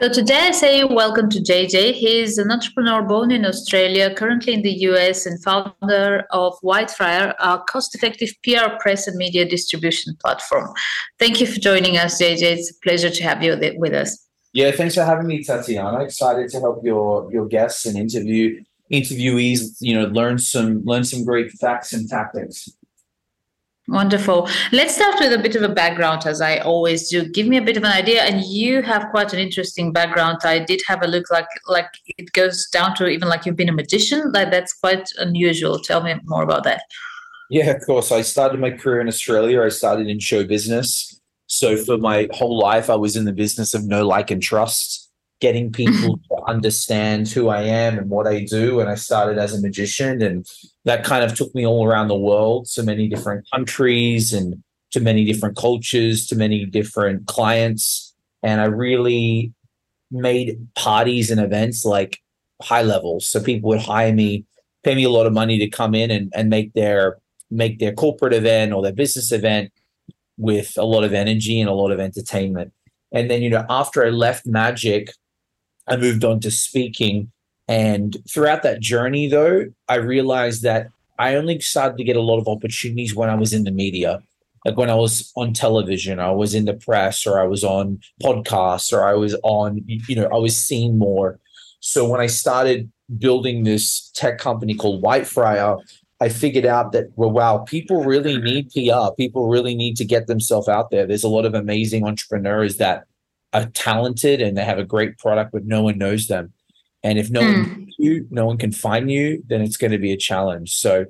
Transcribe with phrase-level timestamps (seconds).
[0.00, 1.92] So today I say welcome to JJ.
[1.92, 7.58] He's an entrepreneur born in Australia, currently in the US, and founder of Whitefriar, a
[7.58, 10.72] cost-effective PR press and media distribution platform.
[11.18, 12.42] Thank you for joining us, JJ.
[12.42, 14.26] It's a pleasure to have you with us.
[14.54, 16.02] Yeah, thanks for having me, Tatiana.
[16.02, 18.58] Excited to help your your guests and interview
[18.90, 22.70] interviewees, you know, learn some learn some great facts and tactics.
[23.90, 24.48] Wonderful.
[24.70, 27.28] Let's start with a bit of a background, as I always do.
[27.28, 30.38] Give me a bit of an idea, and you have quite an interesting background.
[30.44, 33.68] I did have a look, like like it goes down to even like you've been
[33.68, 34.30] a magician.
[34.30, 35.80] Like that's quite unusual.
[35.80, 36.82] Tell me more about that.
[37.50, 38.12] Yeah, of course.
[38.12, 39.60] I started my career in Australia.
[39.60, 41.20] I started in show business.
[41.48, 45.10] So for my whole life, I was in the business of know like, and trust
[45.40, 48.78] getting people to understand who I am and what I do.
[48.78, 50.46] And I started as a magician, and
[50.84, 55.00] that kind of took me all around the world to many different countries and to
[55.00, 58.14] many different cultures, to many different clients.
[58.42, 59.52] And I really
[60.10, 62.18] made parties and events like
[62.62, 63.26] high levels.
[63.26, 64.44] So people would hire me,
[64.82, 67.18] pay me a lot of money to come in and, and make their
[67.50, 69.72] make their corporate event or their business event
[70.38, 72.72] with a lot of energy and a lot of entertainment.
[73.12, 75.12] And then, you know, after I left Magic,
[75.88, 77.32] I moved on to speaking.
[77.70, 80.88] And throughout that journey, though, I realized that
[81.20, 84.20] I only started to get a lot of opportunities when I was in the media.
[84.64, 88.00] Like when I was on television, I was in the press, or I was on
[88.20, 91.38] podcasts, or I was on, you know, I was seen more.
[91.78, 95.80] So when I started building this tech company called Whitefriar,
[96.20, 99.14] I figured out that well, wow, people really need PR.
[99.16, 101.06] People really need to get themselves out there.
[101.06, 103.04] There's a lot of amazing entrepreneurs that
[103.52, 106.52] are talented and they have a great product, but no one knows them.
[107.02, 107.52] And if no mm.
[107.52, 107.84] one hmm.
[107.98, 110.72] you, no one can find you, then it's going to be a challenge.
[110.72, 111.06] So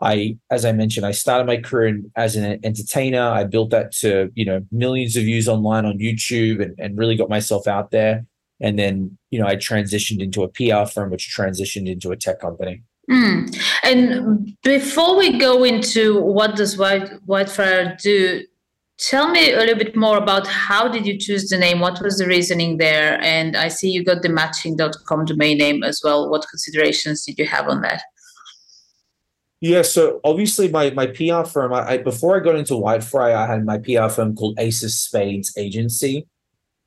[0.00, 3.22] I, as I mentioned, I started my career as an entertainer.
[3.22, 7.16] I built that to, you know, millions of views online on YouTube and, and really
[7.16, 8.26] got myself out there.
[8.60, 12.40] And then, you know, I transitioned into a PR firm, which transitioned into a tech
[12.40, 12.82] company.
[13.10, 13.56] Mm.
[13.84, 18.44] And before we go into what does White Whitefriar do,
[19.10, 21.80] Tell me a little bit more about how did you choose the name?
[21.80, 23.20] What was the reasoning there?
[23.20, 26.30] And I see you got the matching.com domain name as well.
[26.30, 28.02] What considerations did you have on that?
[29.60, 33.46] Yeah, so obviously my my PR firm, I, I before I got into Whitefriar, I
[33.46, 36.28] had my PR firm called Aces Spades Agency.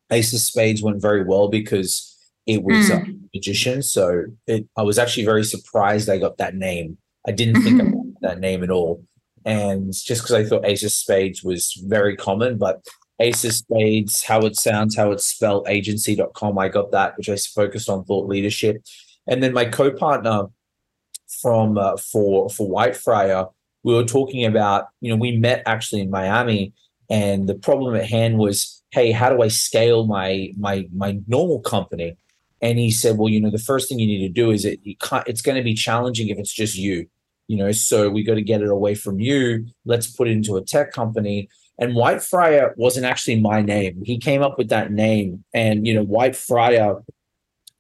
[0.10, 2.16] Aces Spades went very well because
[2.46, 3.10] it was mm.
[3.10, 3.82] a magician.
[3.82, 6.98] So it, I was actually very surprised I got that name.
[7.28, 9.04] I didn't think I got that name at all
[9.46, 12.84] and just because I thought Ace of Spades was very common, but
[13.20, 17.38] Ace of Spades, how it sounds, how it's spelled, agency.com, I got that, which I
[17.38, 18.84] focused on thought leadership.
[19.28, 20.48] And then my co-partner
[21.42, 23.52] from uh, for for Whitefriar,
[23.84, 26.74] we were talking about, you know, we met actually in Miami,
[27.10, 31.62] and the problem at hand was, hey, how do I scale my my my normal
[31.62, 32.18] company?
[32.62, 34.80] And he said, well, you know, the first thing you need to do is it,
[35.28, 37.08] it's going to be challenging if it's just you
[37.48, 39.68] you know so we got to get it away from you.
[39.86, 41.50] Let's put it into a tech company.
[41.78, 44.02] And whitefriar wasn't actually my name.
[44.06, 45.44] He came up with that name.
[45.54, 47.04] And you know whitefriar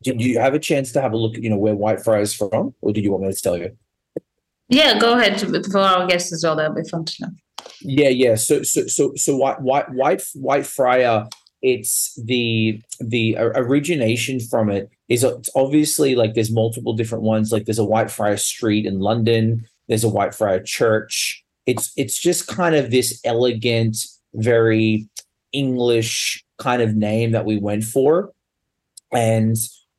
[0.03, 2.33] did you have a chance to have a look at you know where whitefriar is
[2.33, 2.73] from?
[2.81, 3.77] Or did you want me to tell you?
[4.69, 5.39] Yeah go ahead.
[5.39, 7.31] For our guests as well that'll be fun to know.
[7.81, 8.35] Yeah yeah.
[8.35, 11.29] So so so so white white white whitefriar
[11.61, 17.51] it's the the origination from it is it's obviously like there's multiple different ones.
[17.51, 19.65] Like there's a whitefriar street in london.
[19.87, 21.43] There's a whitefriar church.
[21.65, 23.97] It's it's just kind of this elegant
[24.33, 25.07] very
[25.53, 28.31] english kind of name that we went for.
[29.11, 29.55] And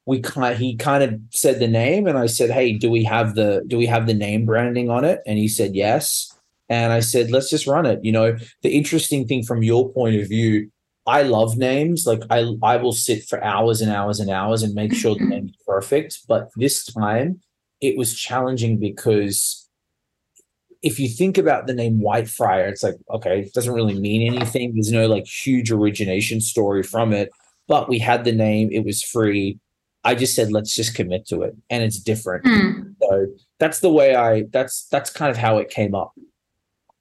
[0.07, 3.35] we kind he kind of said the name and i said hey do we have
[3.35, 5.21] the do we have the name branding on it?
[5.27, 6.33] And he said yes.
[6.69, 8.01] And i said let's just run it.
[8.05, 10.71] You know the interesting thing from your point of view
[11.07, 12.07] I love names.
[12.07, 15.25] Like I I will sit for hours and hours and hours and make sure the
[15.27, 16.21] name's perfect.
[16.29, 17.41] But this time
[17.81, 19.67] it was challenging because
[20.83, 24.75] if you think about the name Whitefriar, it's like, okay, it doesn't really mean anything.
[24.75, 27.31] There's no like huge origination story from it.
[27.69, 29.59] But we had the name, it was free.
[30.05, 31.57] I just said, let's just commit to it.
[31.71, 32.45] And it's different.
[32.45, 32.95] Mm.
[33.03, 33.27] So
[33.59, 36.13] that's the way I that's that's kind of how it came up.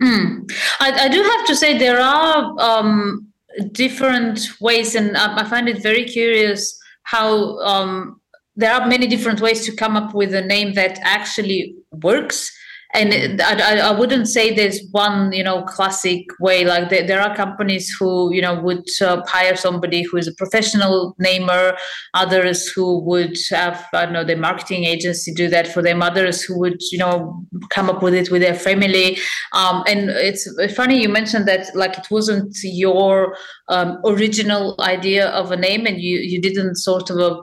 [0.01, 0.51] Mm.
[0.79, 3.24] I, I do have to say there are um
[3.71, 8.21] different ways, and I find it very curious how um,
[8.55, 12.51] there are many different ways to come up with a name that actually works
[12.95, 16.65] and I, I wouldn't say there's one you know classic way.
[16.65, 20.33] Like there, there are companies who you know would uh, hire somebody who is a
[20.33, 21.77] professional namer.
[22.13, 26.01] Others who would have i don't know the marketing agency do that for them.
[26.01, 29.17] Others who would you know come up with it with their family.
[29.53, 33.35] Um, and it's funny you mentioned that like it wasn't your
[33.67, 37.41] um, original idea of a name and you you didn't sort of a,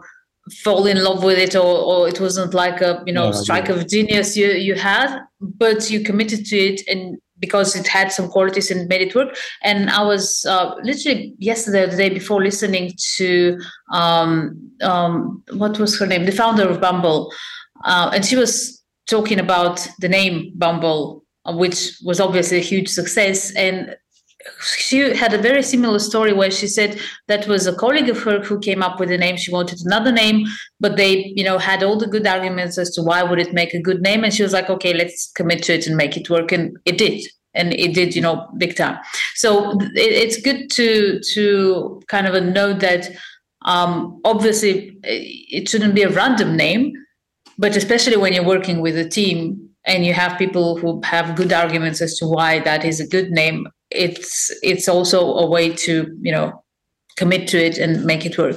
[0.51, 3.69] fall in love with it or, or it wasn't like a you know no, strike
[3.69, 8.29] of genius you you had but you committed to it and because it had some
[8.29, 9.37] qualities and made it work.
[9.63, 13.59] And i was uh, literally yesterday or the day before listening to
[13.93, 16.25] um, um, what was her name?
[16.25, 17.31] The founder of bumble.
[17.85, 18.81] Uh, and she was
[19.11, 23.53] talking about the name bumble which was obviously a huge success.
[23.57, 23.97] And
[24.63, 26.99] she had a very similar story where she said
[27.29, 29.37] that was a colleague of her who came up with a name.
[29.37, 30.47] She wanted another name
[30.81, 33.75] but they you know had all the good arguments as to why would it make
[33.75, 34.25] a good name.
[34.25, 36.53] And she was like okay let's commit to it and make it work.
[36.53, 37.23] And it did.
[37.55, 38.99] And it did you know big time.
[39.35, 43.11] So it, it's good to to kind of note that
[43.65, 46.93] um, obviously it shouldn't be a random name
[47.59, 51.53] but especially when you're working with a team and you have people who have good
[51.53, 53.69] arguments as to why that is a good name.
[53.91, 56.63] It's it's also a way to you know
[57.17, 58.57] commit to it and make it work.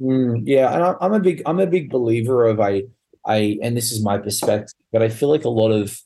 [0.00, 2.82] Mm, yeah and i'm a big i'm a big believer of i
[3.26, 6.00] i and this is my perspective but i feel like a lot of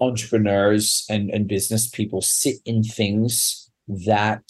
[0.00, 4.44] entrepreneurs and and business people sit in things that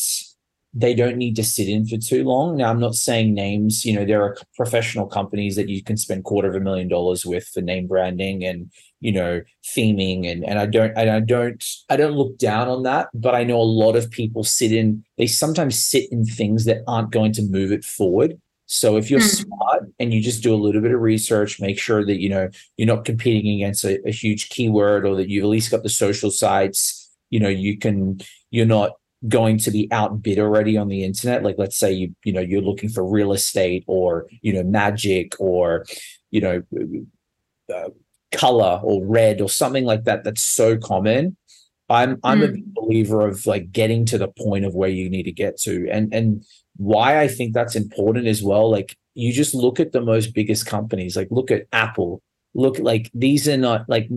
[0.75, 2.57] they don't need to sit in for too long.
[2.57, 3.85] Now, I'm not saying names.
[3.85, 7.25] You know, there are professional companies that you can spend quarter of a million dollars
[7.25, 8.71] with for name branding and
[9.01, 9.41] you know
[9.75, 13.09] theming, and and I don't and I don't I don't look down on that.
[13.15, 15.05] But I know a lot of people sit in.
[15.17, 18.39] They sometimes sit in things that aren't going to move it forward.
[18.67, 19.45] So if you're mm.
[19.45, 22.51] smart and you just do a little bit of research, make sure that you know
[22.77, 25.89] you're not competing against a, a huge keyword, or that you've at least got the
[25.89, 27.11] social sites.
[27.31, 28.93] You know, you can you're not
[29.27, 32.63] going to be outbid already on the internet like let's say you you know you're
[32.63, 35.85] looking for real estate or you know magic or
[36.31, 36.63] you know
[37.75, 37.89] uh,
[38.31, 41.37] color or red or something like that that's so common
[41.89, 42.45] i'm i'm mm.
[42.45, 42.61] a hmm.
[42.75, 46.15] believer of like getting to the point of where you need to get to and
[46.15, 46.45] and
[46.77, 50.65] why i think that's important as well like you just look at the most biggest
[50.65, 52.23] companies like look at apple
[52.55, 54.09] look like these are not like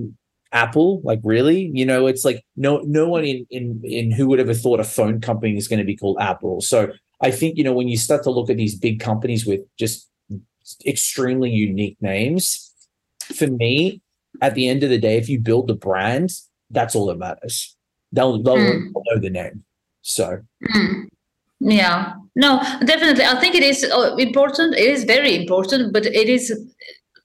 [0.51, 4.39] Apple, like really, you know, it's like no no one in in in who would
[4.39, 6.61] ever thought a phone company is going to be called Apple.
[6.61, 9.61] So I think you know when you start to look at these big companies with
[9.77, 10.09] just
[10.85, 12.73] extremely unique names,
[13.23, 14.01] for me,
[14.41, 16.31] at the end of the day, if you build the brand,
[16.69, 17.75] that's all that matters.
[18.11, 18.91] They'll they'll mm.
[18.93, 19.63] know the name.
[20.01, 20.41] So.
[20.73, 21.07] Mm.
[21.63, 23.23] Yeah, no, definitely.
[23.23, 24.75] I think it is uh, important.
[24.75, 26.51] It is very important, but it is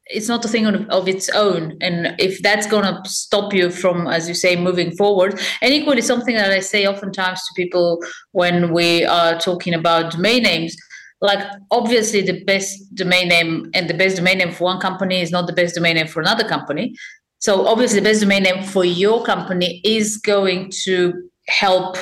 [0.09, 1.77] it's not a thing of, of its own.
[1.81, 6.03] And if that's going to stop you from as you say moving forward and equally
[6.03, 10.77] something that i say oftentimes to people when we are talking about domain names
[11.21, 15.31] like obviously the best domain name and the best domain name for one company is
[15.31, 16.95] not the best domain name for another company.
[17.39, 21.97] So obviously the best domain name for your company is going to help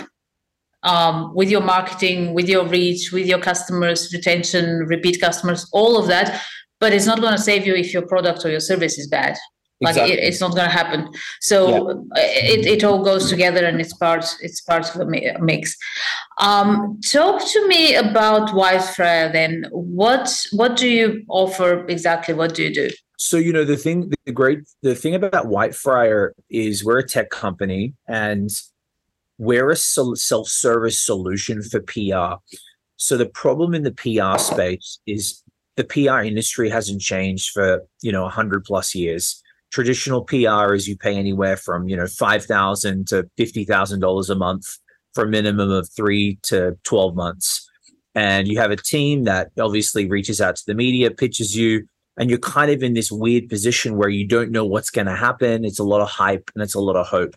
[0.82, 6.08] um, with your marketing, with your reach, with your customers, retention, repeat customers, all of
[6.08, 6.42] that
[6.80, 9.36] but it's not going to save you if your product or your service is bad.
[9.80, 10.14] Like exactly.
[10.14, 11.08] it, it's not going to happen.
[11.40, 12.22] So yeah.
[12.22, 15.06] it, it all goes together and it's part it's part of a
[15.40, 15.76] mix.
[16.40, 19.66] Um, talk to me about whitefriar then.
[19.72, 22.34] What what do you offer exactly?
[22.34, 22.90] What do you do?
[23.16, 27.30] So you know the thing the great the thing about whitefriar is we're a tech
[27.30, 28.50] company and
[29.38, 32.34] we're a self-service solution for pr
[32.96, 35.42] so the problem in the pr space is
[35.76, 39.42] the PR industry hasn't changed for, you know, 100 plus years.
[39.72, 44.66] Traditional PR is you pay anywhere from, you know, 5000 to $50,000 a month
[45.14, 47.68] for a minimum of 3 to 12 months.
[48.14, 52.30] And you have a team that obviously reaches out to the media, pitches you, and
[52.30, 55.64] you're kind of in this weird position where you don't know what's going to happen.
[55.64, 57.34] It's a lot of hype and it's a lot of hope.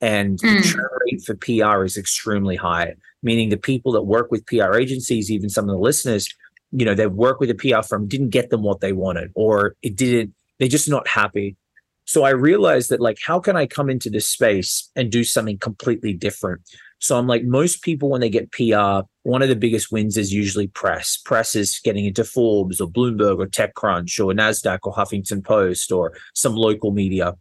[0.00, 0.40] And mm.
[0.40, 0.62] the hmm.
[0.62, 5.30] churn rate for PR is extremely high, meaning the people that work with PR agencies,
[5.30, 6.28] even some of the listeners,
[6.76, 9.76] you know, they work with a PR firm, didn't get them what they wanted, or
[9.80, 11.56] it didn't, they're just not happy.
[12.04, 15.58] So I realized that, like, how can I come into this space and do something
[15.58, 16.60] completely different?
[16.98, 20.34] So I'm like, most people, when they get PR, one of the biggest wins is
[20.34, 21.16] usually press.
[21.16, 26.12] Press is getting into Forbes or Bloomberg or TechCrunch or NASDAQ or Huffington Post or
[26.34, 27.34] some local media.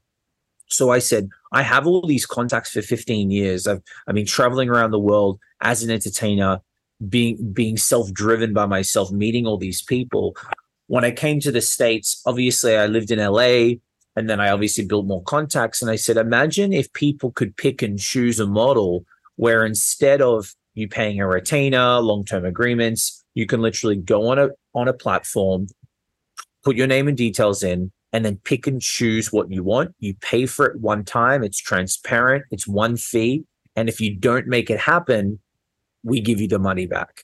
[0.68, 3.68] So I said, I have all these contacts for 15 years.
[3.68, 6.62] I've, I've been traveling around the world as an entertainer,
[7.10, 10.36] being being self-driven by myself meeting all these people
[10.88, 13.76] when i came to the states obviously i lived in la
[14.16, 15.82] And then I obviously built more contacts.
[15.82, 19.04] And I said, imagine if people could pick and choose a model
[19.36, 24.50] where instead of you paying a retainer, long-term agreements, you can literally go on a
[24.74, 25.68] on a platform,
[26.64, 29.94] put your name and details in, and then pick and choose what you want.
[30.00, 31.44] You pay for it one time.
[31.44, 32.46] It's transparent.
[32.52, 33.44] It's one fee.
[33.76, 35.40] And if you don't make it happen,
[36.06, 37.24] we give you the money back.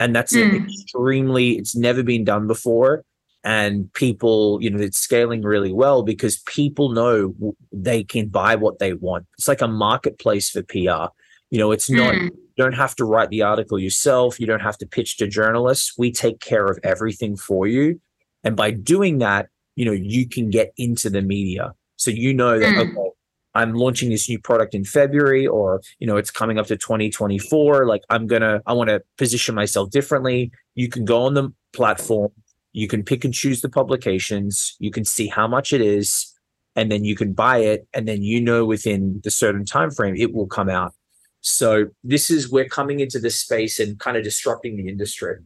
[0.00, 0.66] And that's mm.
[0.66, 3.04] extremely, it's never been done before.
[3.44, 7.34] And people, you know, it's scaling really well because people know
[7.72, 9.26] they can buy what they want.
[9.38, 11.12] It's like a marketplace for PR.
[11.50, 12.30] You know, it's not, mm.
[12.30, 14.40] you don't have to write the article yourself.
[14.40, 15.94] You don't have to pitch to journalists.
[15.96, 18.00] We take care of everything for you.
[18.44, 21.72] And by doing that, you know, you can get into the media.
[21.96, 22.90] So you know that, mm.
[22.96, 23.07] okay,
[23.54, 27.86] I'm launching this new product in February or, you know, it's coming up to 2024.
[27.86, 30.52] Like I'm going to, I want to position myself differently.
[30.74, 32.32] You can go on the platform.
[32.72, 34.76] You can pick and choose the publications.
[34.78, 36.32] You can see how much it is
[36.76, 37.88] and then you can buy it.
[37.92, 40.94] And then you know within the certain time frame, it will come out.
[41.40, 45.36] So this is, we're coming into this space and kind of disrupting the industry.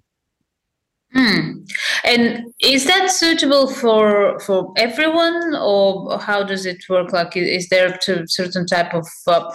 [1.15, 1.59] Hmm.
[2.05, 7.13] And is that suitable for for everyone, or how does it work?
[7.13, 9.53] Like, is there a certain type of, uh,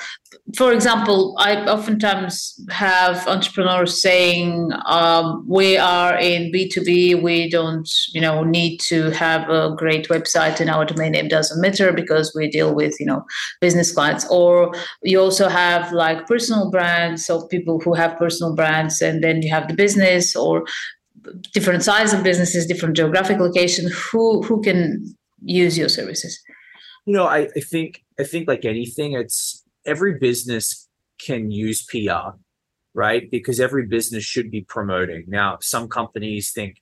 [0.55, 7.15] for example, I oftentimes have entrepreneurs saying, um, "We are in B two B.
[7.15, 11.59] We don't, you know, need to have a great website, and our domain name doesn't
[11.59, 13.25] matter because we deal with, you know,
[13.61, 14.71] business clients." Or
[15.01, 19.49] you also have like personal brands of people who have personal brands, and then you
[19.49, 20.65] have the business or
[21.53, 26.39] different size of businesses, different geographic location, who who can use your services?
[27.05, 30.87] You know, I, I think I think like anything, it's every business
[31.19, 32.35] can use PR,
[32.93, 33.29] right?
[33.31, 35.25] Because every business should be promoting.
[35.27, 36.77] Now, some companies think,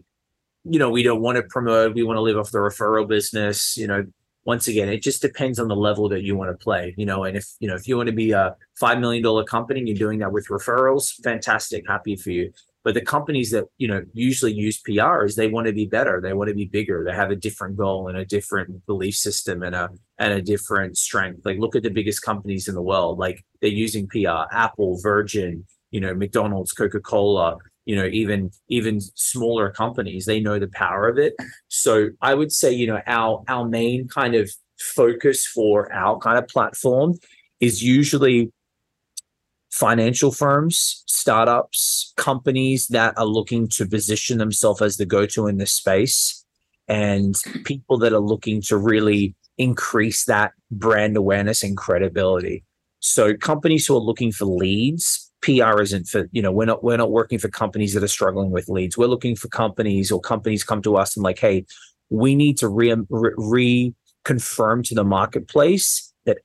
[0.64, 3.78] you know, we don't want to promote, we want to live off the referral business,
[3.78, 4.06] you know.
[4.46, 7.24] Once again, it just depends on the level that you want to play, you know.
[7.24, 9.88] And if you know if you want to be a five million dollar company and
[9.88, 12.52] you're doing that with referrals, fantastic, happy for you.
[12.86, 16.22] But the companies that you know usually use PR is they want to be better,
[16.22, 19.64] they want to be bigger, they have a different goal and a different belief system
[19.64, 19.90] and a
[20.20, 21.42] and a different strength.
[21.44, 25.66] Like look at the biggest companies in the world, like they're using PR, Apple, Virgin,
[25.92, 31.08] you know, McDonald's, Coca Cola, you know even even smaller companies they know the power
[31.08, 31.36] of it
[31.68, 34.50] so i would say you know our our main kind of
[34.80, 37.14] focus for our kind of platform
[37.60, 38.52] is usually
[39.76, 45.58] financial firms, startups, companies that are looking to position themselves as the go to in
[45.58, 46.46] this space,
[46.88, 52.64] and people that are looking to really increase that brand awareness and credibility.
[53.00, 56.96] So companies who are looking for leads, PR isn't for, you know, we're not we're
[56.96, 58.98] not working for companies that are struggling with leads.
[58.98, 61.66] We're looking for companies or companies come to us and like, hey,
[62.10, 63.84] we need to re, re
[64.26, 66.38] reconfirm to the marketplace that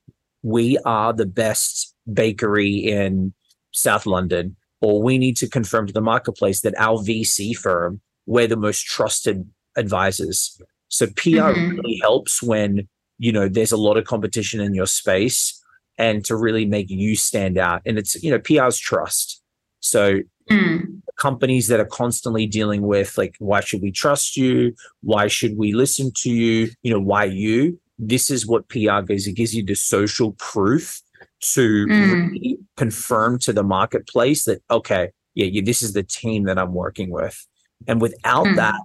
[0.43, 3.33] we are the best bakery in
[3.73, 8.47] South London, or we need to confirm to the marketplace that our VC firm, we're
[8.47, 10.61] the most trusted advisors.
[10.89, 11.71] So PR mm-hmm.
[11.77, 12.89] really helps when,
[13.19, 15.61] you know, there's a lot of competition in your space
[15.99, 17.83] and to really make you stand out.
[17.85, 19.43] And it's, you know, PR's trust.
[19.81, 21.03] So mm.
[21.17, 24.75] companies that are constantly dealing with like, why should we trust you?
[25.03, 26.71] Why should we listen to you?
[26.83, 27.79] You know, why you?
[27.99, 29.27] This is what PR gives.
[29.27, 31.03] It gives you the social proof
[31.41, 32.31] to mm.
[32.31, 36.75] really confirm to the marketplace that okay yeah, yeah, this is the team that i'm
[36.75, 37.47] working with.
[37.87, 38.57] And without mm.
[38.57, 38.81] that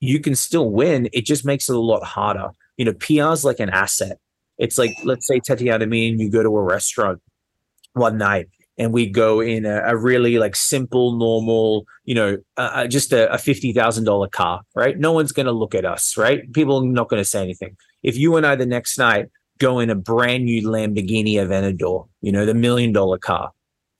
[0.00, 1.08] you can still win.
[1.12, 2.50] It just makes it a lot harder.
[2.76, 4.18] You know pr is like an asset.
[4.58, 7.20] It's like let's say tatiana me and you go to a restaurant
[7.92, 12.86] one night and we go in a, a really like simple normal you know uh,
[12.86, 14.98] just a, a $50000 car right?
[14.98, 16.52] No one's going to look at us right?
[16.52, 17.76] People are not going to say anything.
[18.02, 19.26] If you and i the next night
[19.58, 23.52] go in a brand new Lamborghini Aventador, you know, the million dollar car.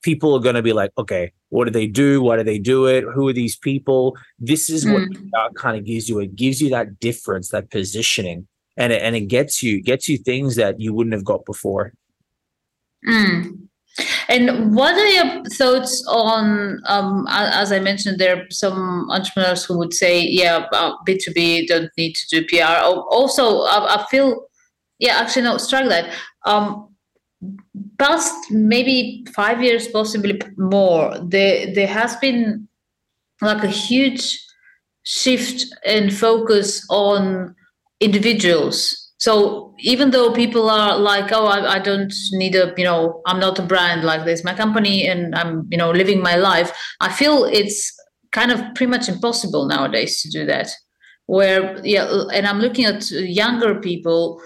[0.02, 2.22] People are going to be like, okay, what do they do?
[2.22, 3.04] Why do they do it?
[3.14, 4.16] Who are these people?
[4.38, 5.54] This is what mm.
[5.56, 6.20] kind of gives you.
[6.20, 8.46] It gives you that difference, that positioning,
[8.76, 11.92] and it, and it gets you gets you things that you wouldn't have got before.
[13.06, 13.68] Mm.
[14.28, 19.78] And what are your thoughts on, um, as I mentioned, there are some entrepreneurs who
[19.78, 22.84] would say, yeah, B2B don't need to do PR.
[22.84, 24.46] Also, I, I feel
[24.98, 26.14] yeah actually no strike that.
[26.44, 26.88] Um
[27.98, 32.68] past maybe five years possibly more there there has been
[33.40, 34.38] like a huge
[35.04, 37.54] shift in focus on
[38.00, 39.12] individuals.
[39.18, 43.40] So even though people are like oh I, I don't need a you know i'm
[43.40, 47.12] not a brand like this my company and i'm you know living my life i
[47.12, 47.92] feel it's
[48.32, 50.68] kind of pretty much impossible nowadays to do that.
[51.26, 54.40] Where yeah and i'm looking at younger people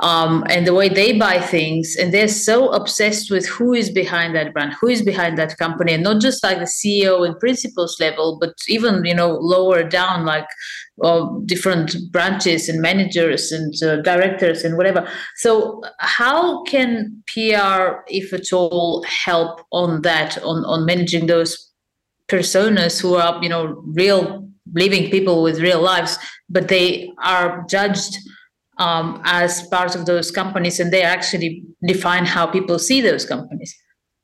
[0.00, 4.34] um, and the way they buy things and they're so obsessed with who is behind
[4.34, 7.96] that brand who is behind that company and not just like the ceo and principals
[7.98, 10.46] level but even you know lower down like
[11.44, 15.08] different branches and managers and uh, directors and whatever.
[15.36, 21.70] So how can pr if at all help on that on on managing those
[22.28, 26.18] personas who are you know real living people with real lives
[26.50, 28.18] but they are judged
[28.78, 33.74] um, as part of those companies and they actually define how people see those companies.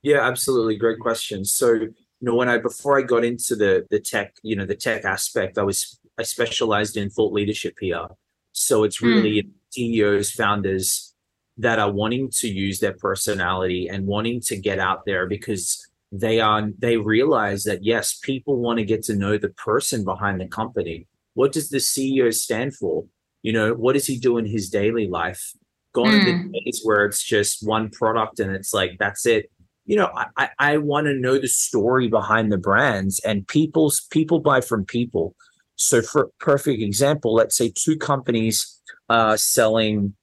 [0.02, 0.76] Yeah absolutely.
[0.76, 1.44] Great question.
[1.44, 4.74] So you know when i before i got into the the tech you know the
[4.74, 8.06] tech aspect i was i specialized in thought leadership pr
[8.52, 9.50] so it's really mm.
[9.70, 11.14] ceos founders
[11.56, 16.40] that are wanting to use their personality and wanting to get out there because they
[16.40, 20.46] are they realize that yes people want to get to know the person behind the
[20.46, 21.06] company.
[21.34, 23.04] What does the ceo stand for
[23.44, 25.52] you know, what does he do in his daily life?
[25.94, 26.22] Gone mm.
[26.22, 26.50] are the hmm.
[26.50, 29.50] days where it's just one product and it's like that's it.
[29.84, 34.40] You know, I I want to know the story behind the brands and people's people
[34.40, 35.36] buy from people.
[35.76, 40.14] So for perfect example, let's say two companies uh selling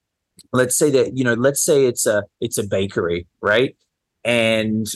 [0.52, 3.76] let's say that you know let's say it's a it's a bakery right
[4.26, 4.88] and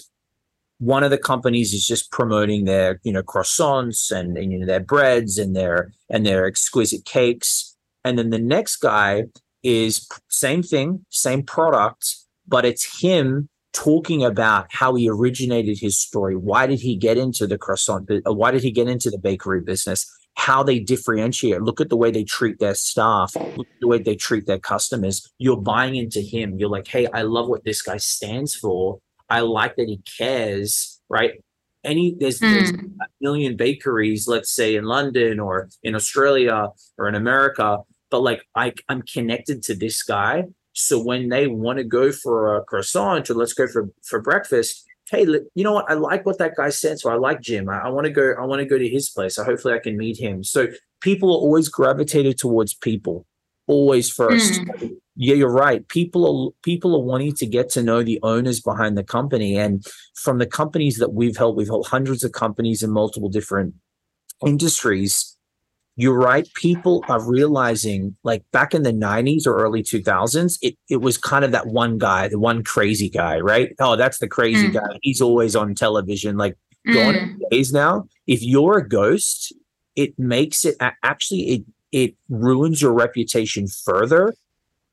[0.79, 4.65] one of the companies is just promoting their you know croissants and, and you know
[4.65, 7.74] their breads and their and their exquisite cakes
[8.05, 9.23] and then the next guy
[9.63, 12.15] is same thing, same product,
[12.47, 16.35] but it's him talking about how he originated his story.
[16.35, 18.09] Why did he get into the croissant?
[18.09, 20.09] Uh, why did he get into the bakery business?
[20.35, 21.61] How they differentiate.
[21.61, 23.35] Look at the way they treat their staff.
[23.35, 25.27] Look at the way they treat their customers.
[25.39, 26.59] You're buying into him.
[26.59, 28.99] You're like, hey, I love what this guy stands for.
[29.29, 31.41] I like that he cares, right?
[31.83, 32.51] Any there's, mm.
[32.51, 32.85] there's hmm.
[33.01, 37.79] a million bakeries, let's say in London or in Australia or in America,
[38.15, 40.45] but like I, I'm connected to this guy.
[40.71, 44.85] So when they want to go for a croissant or let's go for for breakfast,
[45.11, 45.91] hey, you know what?
[45.91, 46.97] I like what that guy said.
[46.97, 47.67] So I like Jim.
[47.67, 48.33] I, I want to go.
[48.39, 49.35] I want to go to his place.
[49.35, 50.45] So hopefully I can meet him.
[50.45, 50.67] So
[51.01, 53.25] people are always gravitated towards people,
[53.67, 54.61] always first.
[54.61, 54.95] Mm.
[55.17, 55.85] Yeah, you're right.
[55.89, 59.85] People are people are wanting to get to know the owners behind the company, and
[60.15, 63.73] from the companies that we've helped, we've helped hundreds of companies in multiple different
[64.45, 65.34] industries
[65.97, 66.47] you're right.
[66.55, 71.45] People are realizing, like back in the 90s or early 2000s, it, it was kind
[71.45, 73.73] of that one guy, the one crazy guy, right?
[73.79, 74.73] Oh, that's the crazy mm.
[74.73, 74.99] guy.
[75.01, 76.35] He's always on television.
[76.35, 76.93] Like, mm.
[76.93, 78.07] gone days now.
[78.27, 79.53] If you're a ghost,
[79.95, 84.33] it makes it actually, it, it ruins your reputation further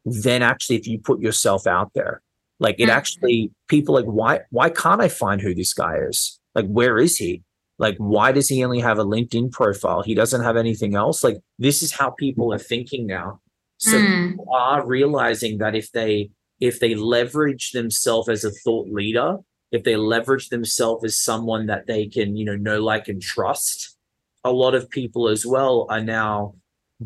[0.05, 2.23] than actually if you put yourself out there.
[2.61, 2.93] Like, it mm.
[2.93, 6.39] actually, people like, why, why can't I find who this guy is?
[6.55, 7.43] Like, where is he?
[7.83, 10.03] Like, why does he only have a LinkedIn profile?
[10.03, 11.25] He doesn't have anything else.
[11.25, 13.41] Like, this is how people are thinking now.
[13.79, 14.31] So mm.
[14.31, 19.39] people are realizing that if they if they leverage themselves as a thought leader,
[19.73, 23.97] if they leverage themselves as someone that they can, you know, know, like, and trust,
[24.45, 26.55] a lot of people as well are now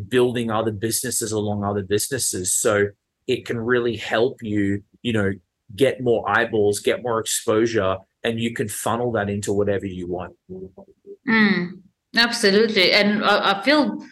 [0.08, 2.54] building other businesses along other businesses.
[2.54, 2.88] So
[3.26, 5.32] it can really help you, you know,
[5.74, 10.34] get more eyeballs, get more exposure, and you can funnel that into whatever you want.
[11.28, 11.80] Mm,
[12.16, 12.92] absolutely.
[12.92, 14.04] And I, I feel,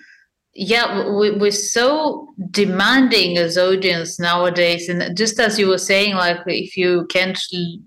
[0.55, 4.89] yeah, we, we're so demanding as audience nowadays.
[4.89, 7.39] And just as you were saying, like if you can't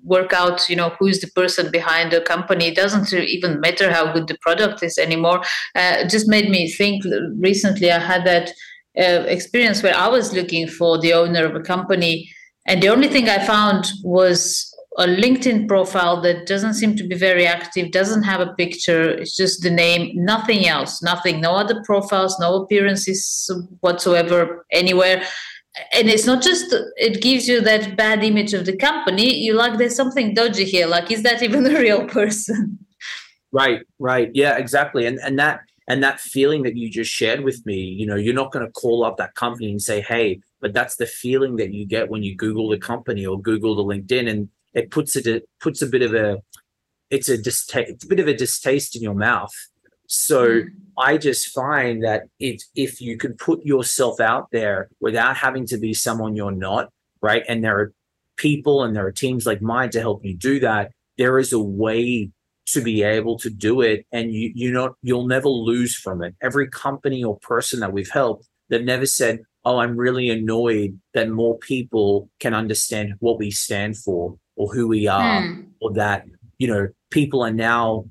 [0.04, 4.12] work out, you know, who's the person behind the company, it doesn't even matter how
[4.12, 5.42] good the product is anymore.
[5.76, 7.04] Uh, just made me think
[7.38, 8.52] recently I had that
[9.00, 12.30] uh, experience where I was looking for the owner of a company.
[12.66, 17.16] And the only thing I found was a LinkedIn profile that doesn't seem to be
[17.16, 21.84] very active, doesn't have a picture, it's just the name, nothing else, nothing, no other
[21.86, 23.50] profiles, no appearances
[23.82, 25.24] whatsoever anywhere.
[25.94, 29.36] And it's not just it gives you that bad image of the company.
[29.36, 30.88] You like there's something dodgy here.
[30.88, 32.80] Like, is that even a real person?
[33.52, 34.32] Right, right.
[34.34, 35.06] Yeah, exactly.
[35.06, 38.34] And and that and that feeling that you just shared with me, you know, you're
[38.34, 41.72] not going to call up that company and say, hey, but that's the feeling that
[41.72, 44.30] you get when you Google the company or Google the LinkedIn.
[44.30, 46.38] And it puts it, it puts a bit of a
[47.10, 49.54] it's a distaste it's a bit of a distaste in your mouth.
[50.08, 50.68] So mm.
[50.98, 55.78] i just find that it if you can put yourself out there without having to
[55.78, 56.90] be someone you're not
[57.22, 57.94] right and there are
[58.38, 61.60] people and there are teams like mine to help you do that there is a
[61.60, 62.30] way
[62.68, 66.36] to be able to do it and you you know you'll never lose from it.
[66.42, 71.30] Every company or person that we've helped they've never said oh i'm really annoyed that
[71.30, 75.65] more people can understand what we stand for or who we are mm.
[75.80, 76.26] or that
[76.58, 78.06] you know people are now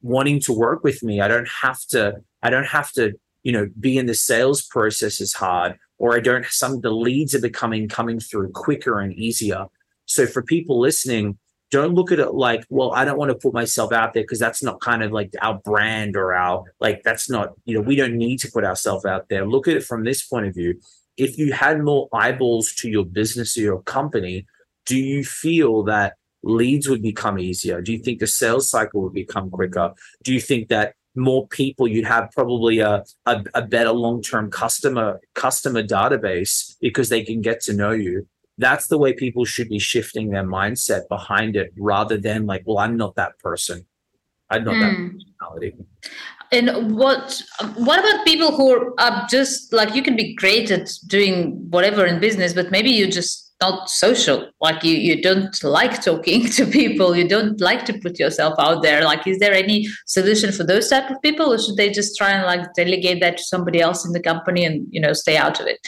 [0.00, 3.66] wanting to work with me i don't have to i don't have to you know,
[3.80, 7.40] be in the sales process is hard, or I don't, some of the leads are
[7.40, 9.66] becoming coming through quicker and easier.
[10.06, 11.38] So for people listening,
[11.70, 14.38] don't look at it like, well, I don't want to put myself out there because
[14.38, 17.96] that's not kind of like our brand or our, like, that's not, you know, we
[17.96, 19.46] don't need to put ourselves out there.
[19.46, 20.80] Look at it from this point of view.
[21.16, 24.46] If you had more eyeballs to your business or your company,
[24.88, 27.80] do you feel that leads would become easier?
[27.82, 29.92] Do you think the sales cycle would become quicker?
[30.24, 35.20] Do you think that more people you'd have probably a, a, a better long-term customer
[35.34, 39.80] customer database because they can get to know you that's the way people should be
[39.80, 43.84] shifting their mindset behind it rather than like well i'm not that person
[44.50, 44.80] i'm not mm.
[44.80, 45.08] that hmm.
[45.40, 45.74] personality
[46.52, 47.42] and what
[47.76, 52.20] what about people who are just like you can be great at doing whatever in
[52.20, 54.50] business but maybe you just not social.
[54.60, 57.16] Like you you don't like talking to people.
[57.16, 59.04] You don't like to put yourself out there.
[59.04, 62.30] Like is there any solution for those type of people or should they just try
[62.30, 65.60] and like delegate that to somebody else in the company and you know stay out
[65.60, 65.78] of it?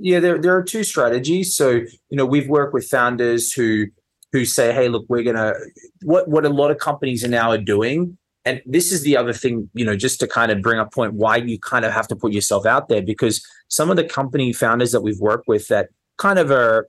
[0.00, 1.54] Yeah there, there are two strategies.
[1.54, 3.86] So you know we've worked with founders who
[4.32, 5.54] who say hey look we're gonna
[6.02, 9.32] what what a lot of companies are now are doing and this is the other
[9.32, 12.06] thing you know just to kind of bring up point why you kind of have
[12.06, 15.66] to put yourself out there because some of the company founders that we've worked with
[15.68, 16.86] that kind of are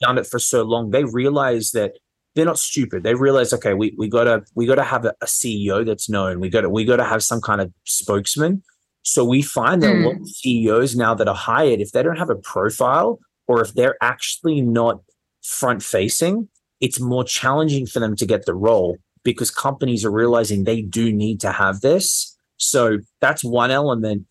[0.00, 1.92] done it for so long, they realize that
[2.34, 3.02] they're not stupid.
[3.02, 6.40] They realize, okay, we, we gotta we gotta have a, a CEO that's known.
[6.40, 8.62] We gotta we gotta have some kind of spokesman.
[9.02, 10.04] So we find that mm.
[10.04, 13.62] a lot of CEOs now that are hired, if they don't have a profile or
[13.62, 15.00] if they're actually not
[15.42, 16.48] front facing,
[16.80, 21.12] it's more challenging for them to get the role because companies are realizing they do
[21.12, 22.36] need to have this.
[22.56, 24.26] So that's one element.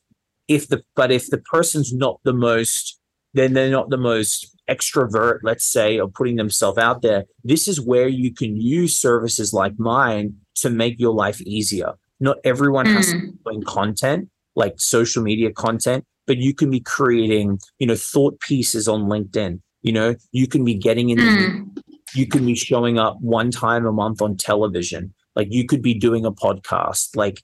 [0.47, 2.99] If the but if the person's not the most,
[3.33, 7.81] then they're not the most extrovert, let's say, or putting themselves out there, this is
[7.81, 11.93] where you can use services like mine to make your life easier.
[12.19, 12.93] Not everyone mm.
[12.93, 17.87] has to be doing content, like social media content, but you can be creating, you
[17.87, 19.61] know, thought pieces on LinkedIn.
[19.81, 21.81] You know, you can be getting in, mm.
[22.13, 25.13] you can be showing up one time a month on television.
[25.35, 27.15] Like you could be doing a podcast.
[27.15, 27.41] Like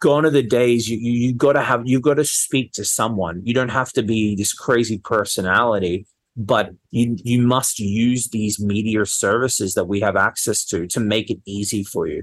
[0.00, 2.84] gone are the days you you, you got to have you got to speak to
[2.84, 3.42] someone.
[3.44, 9.04] You don't have to be this crazy personality, but you you must use these media
[9.06, 12.22] services that we have access to to make it easy for you.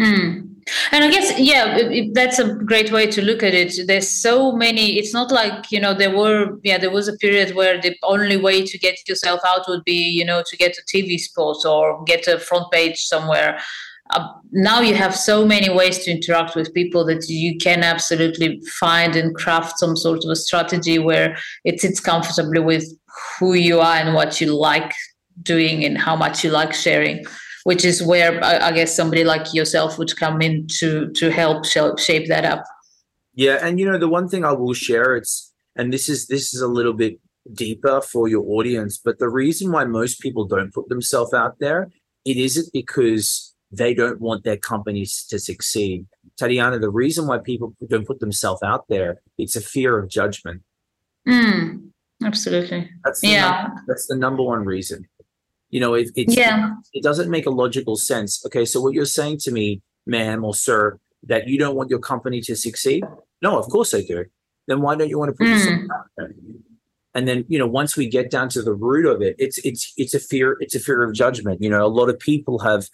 [0.00, 0.48] Mm.
[0.90, 3.86] And I guess, yeah, it, it, that's a great way to look at it.
[3.86, 4.98] There's so many.
[4.98, 8.36] It's not like you know there were, yeah, there was a period where the only
[8.36, 12.02] way to get yourself out would be, you know, to get a TV spot or
[12.04, 13.60] get a front page somewhere
[14.10, 18.60] uh, now you have so many ways to interact with people that you can absolutely
[18.78, 22.84] find and craft some sort of a strategy where it sits comfortably with
[23.38, 24.92] who you are and what you like
[25.42, 27.24] doing and how much you like sharing
[27.64, 32.28] which is where I, guess somebody like yourself would come in to to help shape
[32.28, 32.62] that up.
[33.34, 36.54] Yeah and you know the one thing i will share it's and this is this
[36.54, 37.18] is a little bit
[37.52, 41.90] deeper for your audience but the reason why most people don't put themselves out there
[42.24, 46.06] it isn't because they don't want their companies to succeed.
[46.36, 50.62] Tatiana, the reason why people don't put themselves out there, it's a fear of judgment.
[51.28, 51.90] Mm,
[52.22, 52.90] absolutely.
[53.04, 53.62] That's yeah.
[53.62, 55.06] Number, that's the number one reason.
[55.70, 56.70] You know, it, it's yeah.
[56.92, 58.44] it doesn't make a logical sense.
[58.46, 61.98] Okay, so what you're saying to me, ma'am or sir, that you don't want your
[61.98, 63.04] company to succeed?
[63.42, 64.24] No, of course I do.
[64.66, 65.54] Then why don't you want to put mm.
[65.54, 66.34] yourself out there?
[67.14, 69.92] and then you know once we get down to the root of it it's it's
[69.96, 72.88] it's a fear it's a fear of judgment you know a lot of people have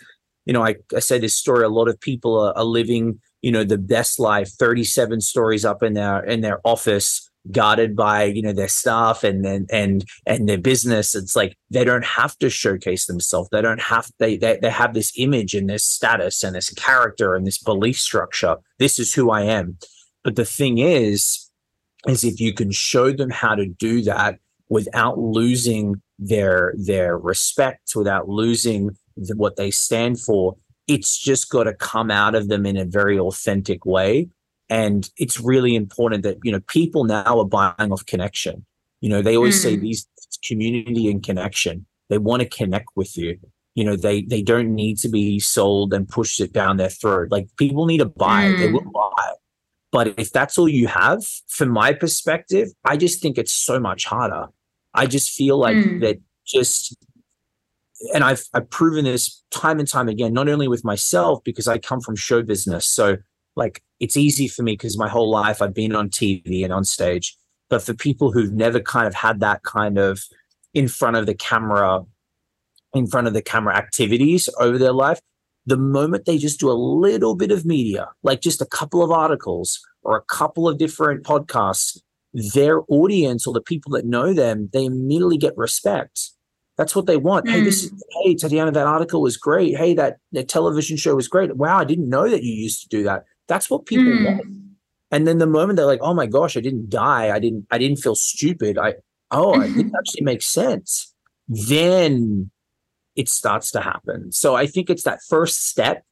[0.51, 3.53] you know, I, I said this story, a lot of people are, are living, you
[3.53, 8.43] know, the best life, 37 stories up in their in their office, guarded by you
[8.43, 11.15] know their staff and and and and their business.
[11.15, 13.49] It's like they don't have to showcase themselves.
[13.53, 17.37] They don't have they, they they have this image and this status and this character
[17.37, 18.57] and this belief structure.
[18.81, 19.79] This is who i am.
[20.25, 21.49] But the thing is
[22.09, 27.93] is if you can show them how to do that without losing their their respect
[27.95, 28.91] without losing
[29.37, 30.57] what they stand for.
[30.87, 34.29] It's just got to come out of them in a very authentic way.
[34.69, 38.65] And it's really important that, you know, people now are buying off connection.
[39.01, 39.63] You know, they always mm.
[39.63, 40.07] say these
[40.45, 41.87] community and connection.
[42.09, 43.39] They want to connect with you.
[43.75, 47.31] You know, they they don't need to be sold and pushed it down their throat.
[47.31, 48.59] Like people need to buy, mm.
[48.59, 49.33] they will buy.
[49.93, 54.05] But if that's all you have, from my perspective, I just think it's so much
[54.05, 54.47] harder.
[54.95, 56.01] I just feel like mm.
[56.01, 56.97] that just
[58.15, 61.79] and I've I've proven this time and time again, not only with myself because I
[61.79, 63.17] come from show business, so
[63.57, 66.85] like it's easy for me because my whole life I've been on TV and on
[66.85, 67.37] stage.
[67.69, 70.21] But for people who've never kind of had that kind of
[70.75, 72.03] in front of the camera,
[72.95, 75.21] in front of the camera activities over their life,
[75.67, 79.11] the moment they just do a little bit of media, like just a couple of
[79.11, 81.99] articles or a couple of different podcasts,
[82.33, 86.31] their audience or the people that know them, they immediately get respect.
[86.81, 87.45] That's what they want.
[87.45, 87.51] Mm.
[87.51, 89.77] Hey, this is, hey, Tatiana, that article was great.
[89.77, 91.55] Hey, that, that television show was great.
[91.55, 93.25] Wow, I didn't know that you used to do that.
[93.49, 94.25] That's what people mm.
[94.25, 94.47] want.
[95.11, 97.37] And then the moment they're like, oh my gosh, I didn't die.
[97.37, 98.79] I didn't, I didn't feel stupid.
[98.79, 98.95] I
[99.31, 101.15] oh, it actually makes sense.
[101.49, 102.51] Then
[103.15, 104.33] it starts to happen.
[104.33, 106.03] So I think it's that first step,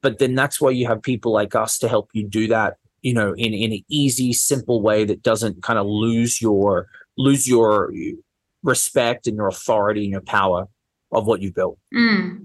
[0.00, 3.12] but then that's why you have people like us to help you do that, you
[3.12, 6.86] know, in, in an easy, simple way that doesn't kind of lose your
[7.18, 7.92] lose your
[8.62, 10.66] respect and your authority and your power
[11.12, 11.78] of what you built.
[11.94, 12.44] Mm.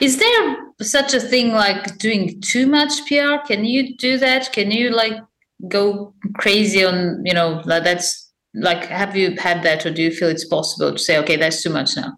[0.00, 3.36] Is there such a thing like doing too much PR?
[3.46, 4.52] Can you do that?
[4.52, 5.14] Can you like
[5.68, 10.10] go crazy on, you know, like that's like have you had that or do you
[10.10, 12.16] feel it's possible to say, okay, that's too much now?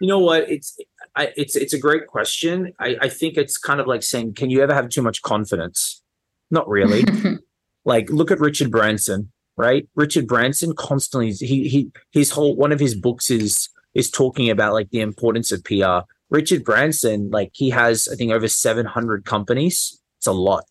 [0.00, 0.48] You know what?
[0.48, 0.76] It's
[1.14, 2.72] I, it's it's a great question.
[2.78, 6.02] I, I think it's kind of like saying, can you ever have too much confidence?
[6.50, 7.04] Not really.
[7.84, 9.88] like look at Richard Branson, right?
[9.94, 14.72] Richard Branson constantly he he his whole one of his books is is talking about
[14.72, 16.00] like the importance of PR.
[16.30, 20.00] Richard Branson, like he has, I think, over 700 companies.
[20.18, 20.64] It's a lot,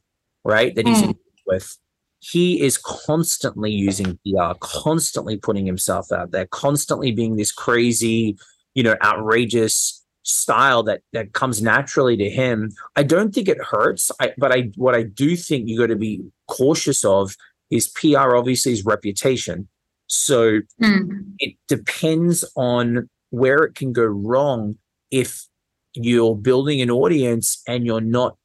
[0.43, 0.73] right?
[0.75, 1.15] That he's mm.
[1.45, 1.77] with.
[2.19, 8.37] He is constantly using PR, constantly putting himself out there, constantly being this crazy,
[8.75, 12.71] you know, outrageous style that that comes naturally to him.
[12.95, 14.11] I don't think it hurts.
[14.19, 17.35] I, but I what I do think you got to be cautious of
[17.71, 19.67] is PR obviously is reputation.
[20.07, 21.23] So mm.
[21.39, 24.75] it depends on where it can go wrong
[25.09, 25.47] if
[25.93, 28.37] you're building an audience and you're not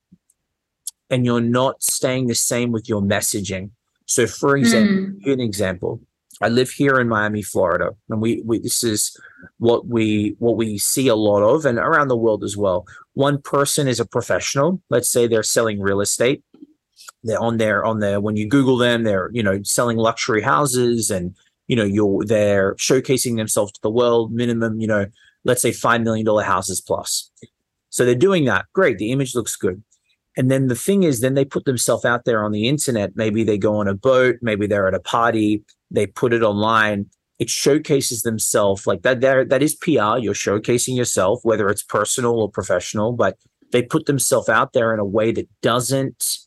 [1.11, 3.71] and you're not staying the same with your messaging.
[4.07, 5.33] So for example, mm.
[5.33, 6.01] an example.
[6.43, 9.17] I live here in Miami, Florida, and we, we this is
[9.59, 12.85] what we what we see a lot of, and around the world as well.
[13.15, 14.83] One person is a professional.
[14.91, 16.45] Let's say they're selling real estate.
[17.27, 21.11] They're on their on their when you Google them, they're you know selling luxury houses,
[21.11, 21.35] and
[21.69, 24.33] you know you're they're showcasing themselves to the world.
[24.33, 25.07] Minimum, you know,
[25.45, 27.31] let's say five million dollar houses plus.
[27.91, 28.67] So they're doing that.
[28.73, 29.83] Great, the image looks good.
[30.39, 33.17] And then the thing is, then they put themselves out there on the internet.
[33.17, 37.07] Maybe they go on a boat, maybe they're at a party, they put it online
[37.39, 42.41] it showcases themselves like that there that is pr you're showcasing yourself whether it's personal
[42.41, 43.37] or professional but
[43.73, 46.39] they put themselves out there in a way that doesn't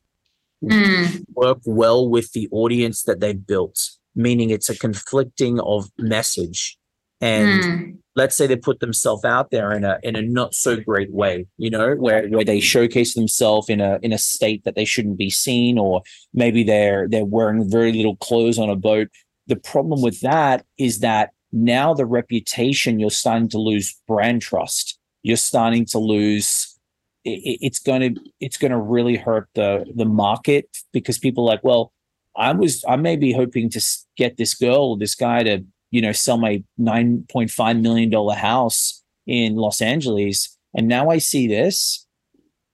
[0.63, 1.23] mm.
[1.33, 3.79] work well with the audience that they've built
[4.15, 6.77] meaning it's a conflicting of message
[7.21, 7.97] and mm.
[8.15, 11.45] let's say they put themselves out there in a in a not so great way
[11.57, 15.17] you know where where they showcase themselves in a in a state that they shouldn't
[15.17, 16.01] be seen or
[16.33, 19.09] maybe they're they're wearing very little clothes on a boat
[19.47, 24.97] the problem with that is that now the reputation, you're starting to lose brand trust.
[25.23, 26.78] You're starting to lose.
[27.25, 31.53] It, it's going to it's going to really hurt the the market because people are
[31.53, 31.93] like, well,
[32.35, 33.81] I was I may be hoping to
[34.17, 38.35] get this girl, this guy to you know sell my nine point five million dollar
[38.35, 42.05] house in Los Angeles, and now I see this.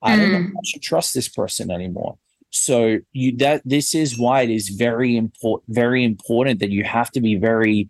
[0.01, 0.45] I don't know hmm.
[0.45, 2.17] if I should trust this person anymore.
[2.51, 7.11] So you that this is why it is very important, very important that you have
[7.11, 7.89] to be very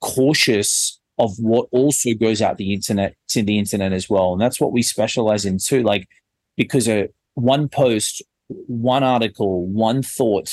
[0.00, 4.32] cautious of what also goes out the internet to the internet as well.
[4.32, 5.82] And that's what we specialize in too.
[5.82, 6.08] Like
[6.56, 10.52] because a one post, one article, one thought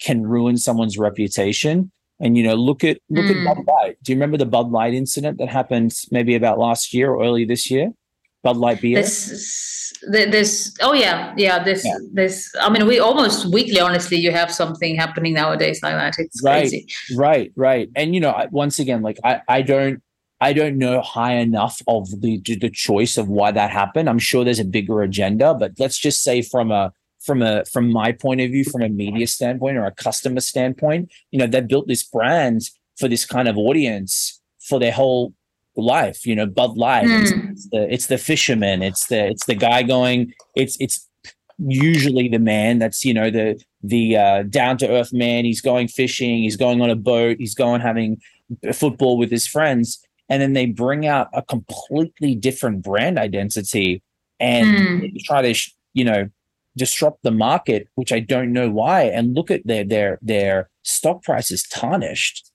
[0.00, 1.90] can ruin someone's reputation.
[2.20, 3.46] And you know, look at look mm.
[3.46, 3.96] at Bud Light.
[4.02, 7.44] Do you remember the Bud Light incident that happened maybe about last year or early
[7.44, 7.90] this year?
[8.42, 8.96] Bud Light beer.
[8.96, 11.62] This, this, oh yeah, yeah.
[11.62, 11.96] This, yeah.
[12.12, 12.52] this.
[12.60, 13.80] I mean, we almost weekly.
[13.80, 16.14] Honestly, you have something happening nowadays like that.
[16.18, 16.86] It's right, crazy.
[17.14, 17.88] Right, right.
[17.94, 20.02] And you know, once again, like I, I don't,
[20.40, 24.08] I don't know high enough of the the choice of why that happened.
[24.08, 27.92] I'm sure there's a bigger agenda, but let's just say from a from a from
[27.92, 31.60] my point of view, from a media standpoint or a customer standpoint, you know, they
[31.60, 32.62] built this brand
[32.98, 35.32] for this kind of audience for their whole
[35.76, 36.26] life.
[36.26, 37.04] You know, Bud Light.
[37.06, 37.22] Mm.
[37.22, 37.48] It's, hmm.
[37.50, 38.82] it's, the it's the fisherman.
[38.82, 40.32] It's the it's the guy going.
[40.56, 41.08] It's it's
[41.58, 45.44] usually the man that's you know the the uh, down to earth man.
[45.44, 46.42] He's going fishing.
[46.42, 47.36] He's going on a boat.
[47.38, 48.20] He's going having
[48.72, 50.04] football with his friends.
[50.28, 54.02] And then they bring out a completely different brand identity
[54.40, 55.24] and mm.
[55.24, 56.28] try to you know
[56.76, 59.02] disrupt the market, which I don't know why.
[59.02, 62.50] And look at their their their stock price is tarnished.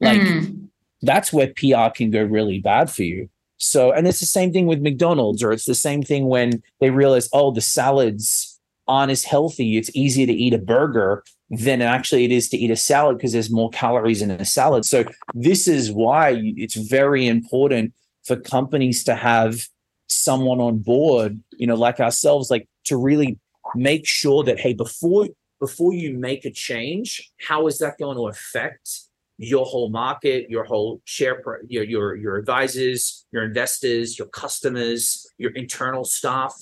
[0.00, 0.69] Like mm
[1.02, 3.28] that's where PR can go really bad for you.
[3.58, 6.90] So, and it's the same thing with McDonald's, or it's the same thing when they
[6.90, 8.58] realize, oh, the salads
[8.88, 9.76] aren't as healthy.
[9.76, 13.32] It's easier to eat a burger than actually it is to eat a salad because
[13.32, 14.86] there's more calories in a salad.
[14.86, 17.92] So, this is why it's very important
[18.24, 19.66] for companies to have
[20.08, 23.38] someone on board, you know, like ourselves, like to really
[23.74, 25.28] make sure that hey, before
[25.60, 29.02] before you make a change, how is that going to affect
[29.42, 35.50] your whole market, your whole share, your your your advisors, your investors, your customers, your
[35.52, 36.54] internal staff?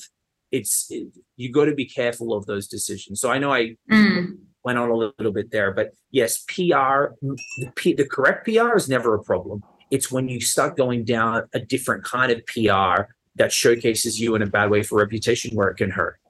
[0.53, 3.21] It's it, you got to be careful of those decisions.
[3.21, 4.37] So I know I mm.
[4.63, 8.89] went on a little bit there, but yes, PR, the, P, the correct PR is
[8.89, 9.63] never a problem.
[9.91, 14.43] It's when you start going down a different kind of PR that showcases you in
[14.43, 16.21] a bad way for reputation where it can hurt.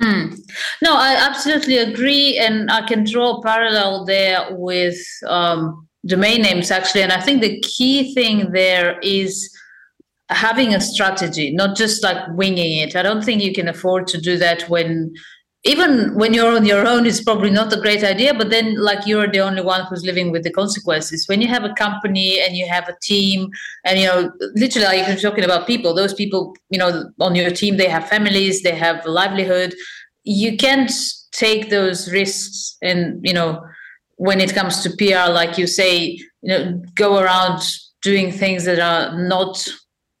[0.00, 0.38] Mm.
[0.82, 6.70] No, I absolutely agree, and I can draw a parallel there with um, domain names
[6.70, 7.02] actually.
[7.02, 9.50] And I think the key thing there is
[10.30, 12.96] having a strategy, not just like winging it.
[12.96, 15.12] I don't think you can afford to do that when
[15.64, 19.06] even when you're on your own it's probably not a great idea but then like
[19.06, 21.28] you're the only one who's living with the consequences.
[21.28, 23.50] When you have a company and you have a team
[23.84, 27.50] and you know literally like you're talking about people those people you know on your
[27.50, 29.74] team they have families they have a livelihood.
[30.24, 30.92] You can't
[31.32, 33.62] take those risks and you know
[34.16, 37.62] when it comes to pr like you say you know go around
[38.02, 39.62] doing things that are not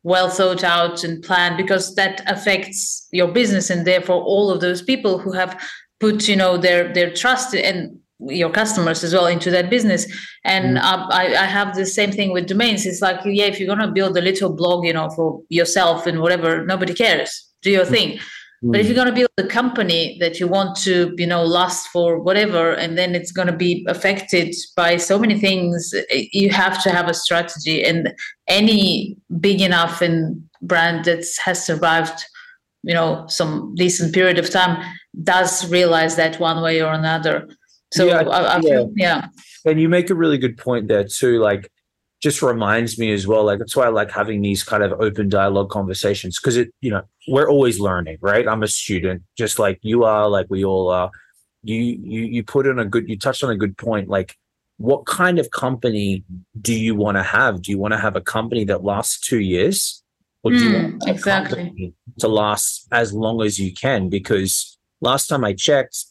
[0.02, 4.82] well thought out and planned because that affects your business and therefore all of those
[4.82, 5.60] people who have
[5.98, 10.06] put you know their their trust and your customers as well into that business
[10.44, 10.82] and mm.
[10.82, 13.86] uh, I, I have the same thing with domains it's like yeah if you're going
[13.86, 17.86] to build a little blog you know for yourself and whatever nobody cares do your
[17.86, 17.90] mm.
[17.90, 18.20] thing
[18.64, 18.72] Mm.
[18.72, 21.88] But if you're going to build a company that you want to, you know, last
[21.88, 26.82] for whatever, and then it's going to be affected by so many things, you have
[26.82, 27.82] to have a strategy.
[27.84, 28.12] And
[28.48, 32.24] any big enough and brand that has survived,
[32.82, 34.82] you know, some decent period of time
[35.22, 37.48] does realize that one way or another.
[37.92, 38.84] So yeah, I, I yeah.
[38.94, 39.26] Yeah.
[39.64, 41.40] And you make a really good point there too.
[41.40, 41.70] Like
[42.20, 45.28] just reminds me as well like that's why i like having these kind of open
[45.28, 48.46] dialogue conversations because it you know we're always learning right?
[48.48, 51.10] I'm a student just like you are like we all are.
[51.62, 54.36] You you you put in a good you touched on a good point like
[54.78, 56.24] what kind of company
[56.58, 57.60] do you want to have?
[57.60, 60.02] Do you want to have a company that lasts two years
[60.42, 61.94] or do mm, you hmm, want exactly.
[62.18, 64.08] to last as long as you can?
[64.08, 66.04] Because last time i checked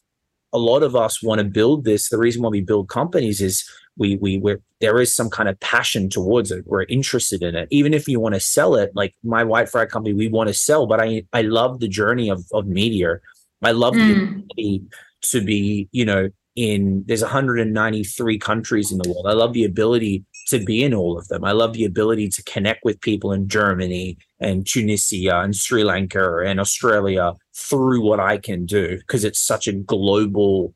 [0.51, 3.69] a lot of us want to build this the reason why we build companies is
[3.99, 6.63] we we we there is some kind of passion towards it.
[6.65, 7.67] We're interested in it.
[7.69, 10.87] Even if you want to sell it, like my Whitefriar company, we want to sell,
[10.87, 13.21] but I I love the journey of of Meteor.
[13.61, 13.97] I love mm.
[13.97, 14.83] the ability
[15.21, 19.27] to be, you know, in there's 193 countries in the world.
[19.27, 21.43] I love the ability to be in all of them.
[21.43, 26.39] I love the ability to connect with people in Germany and Tunisia and Sri Lanka
[26.39, 30.73] and Australia through what I can do because it's such a global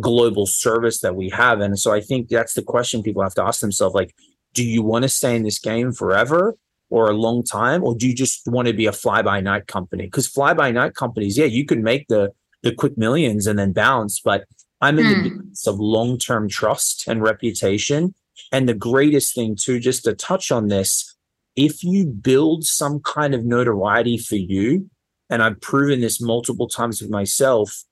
[0.00, 1.60] global service that we have.
[1.60, 4.14] And so I think that's the question people have to ask themselves like,
[4.54, 6.56] do you want to stay in this game forever
[6.90, 7.82] or a long time?
[7.84, 10.04] Or do you just want to be a fly by night company?
[10.04, 13.72] Because fly by night companies, yeah, you can make the the quick millions and then
[13.72, 14.44] bounce, but
[14.80, 15.12] I'm in hmm.
[15.12, 18.14] the business of long term trust and reputation.
[18.50, 21.16] And the greatest thing, too, just to touch on this,
[21.56, 24.90] if you build some kind of notoriety for you,
[25.30, 27.84] and I've proven this multiple times with myself,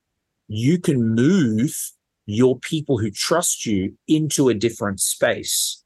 [0.50, 1.72] you can move
[2.26, 5.82] your people who trust you into a different space.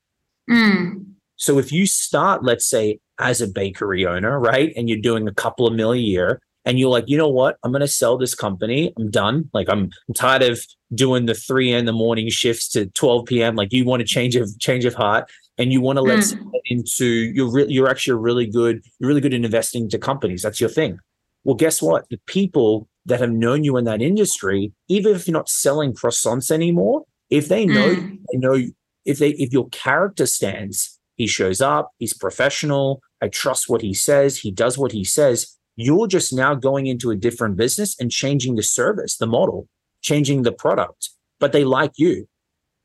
[0.51, 1.05] Mm.
[1.37, 5.35] So if you start, let's say, as a bakery owner, right, and you're doing a
[5.35, 8.17] couple of mil a year, and you're like, you know what, I'm going to sell
[8.17, 8.91] this company.
[8.99, 9.51] I'm done.
[9.53, 13.55] Like I'm, I'm tired of doing the three in the morning shifts to 12 p.m.
[13.55, 16.51] Like you want to change of change of heart, and you want to let mm.
[16.67, 18.83] into you're re- you're actually really good.
[18.99, 20.41] You're really good in investing into companies.
[20.41, 20.99] That's your thing.
[21.45, 22.09] Well, guess what?
[22.09, 26.51] The people that have known you in that industry, even if you're not selling croissants
[26.51, 28.19] anymore, if they know, mm.
[28.33, 28.67] they know
[29.05, 33.95] if they if your character stands, he shows up, he's professional, I trust what he
[33.95, 35.57] says, he does what he says.
[35.77, 39.69] You're just now going into a different business and changing the service, the model,
[40.03, 42.29] changing the product, but they like you.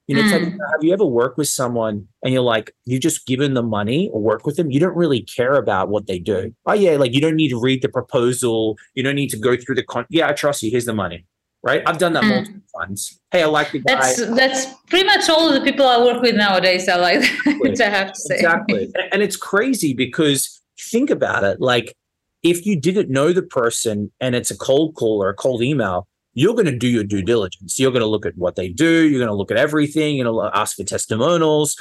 [0.09, 0.31] You know, mm.
[0.31, 4.09] like, have you ever worked with someone and you're like, you just given them money
[4.11, 4.71] or work with them?
[4.71, 6.51] You don't really care about what they do.
[6.65, 8.75] Oh, yeah, like you don't need to read the proposal.
[8.95, 10.07] You don't need to go through the con.
[10.09, 10.71] Yeah, I trust you.
[10.71, 11.27] Here's the money.
[11.61, 11.83] Right.
[11.85, 12.29] I've done that mm.
[12.29, 13.19] multiple times.
[13.29, 13.97] Hey, I like the guy.
[13.97, 16.89] That's that's pretty much all of the people I work with nowadays.
[16.89, 18.35] I like that, I have to say.
[18.37, 18.91] Exactly.
[19.11, 21.61] and it's crazy because think about it.
[21.61, 21.93] Like
[22.41, 26.07] if you didn't know the person and it's a cold call or a cold email,
[26.33, 27.79] you're going to do your due diligence.
[27.79, 29.07] You're going to look at what they do.
[29.07, 30.15] You're going to look at everything.
[30.15, 31.75] You're going to ask for testimonials.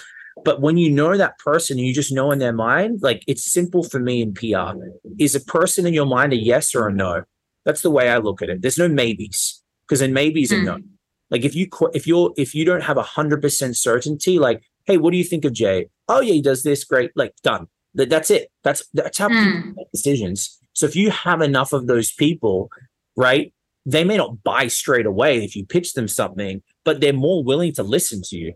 [0.44, 3.50] But when you know that person and you just know in their mind, like it's
[3.50, 4.78] simple for me in PR.
[5.18, 7.24] Is a person in your mind a yes or a no?
[7.64, 8.62] That's the way I look at it.
[8.62, 10.60] There's no maybes because in maybes mm.
[10.60, 10.74] a no.
[10.76, 10.86] Hmm.
[11.30, 14.96] Like if you if you're if you don't have a hundred percent certainty, like hey,
[14.96, 15.88] what do you think of Jay?
[16.08, 17.10] Oh yeah, he does this great.
[17.14, 17.66] Like done.
[17.94, 18.50] That that's it.
[18.64, 19.56] That's that's how Mm.
[19.56, 20.58] people make decisions.
[20.72, 22.70] So if you have enough of those people,
[23.16, 23.52] right,
[23.86, 27.72] they may not buy straight away if you pitch them something, but they're more willing
[27.74, 28.52] to listen to you.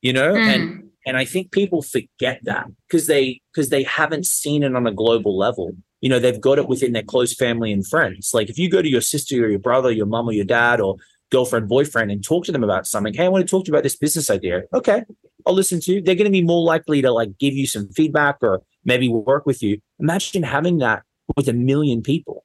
[0.00, 0.88] You know, and Mm.
[1.06, 4.92] and I think people forget that because they because they haven't seen it on a
[4.92, 5.72] global level.
[6.00, 8.30] You know, they've got it within their close family and friends.
[8.34, 10.80] Like if you go to your sister or your brother, your mom or your dad
[10.80, 10.96] or
[11.30, 13.14] girlfriend, boyfriend, and talk to them about something.
[13.14, 14.62] Hey, I want to talk to you about this business idea.
[14.74, 15.04] Okay,
[15.46, 16.02] I'll listen to you.
[16.02, 19.46] They're going to be more likely to like give you some feedback or maybe work
[19.46, 19.78] with you.
[20.00, 21.04] Imagine having that
[21.36, 22.44] with a million people.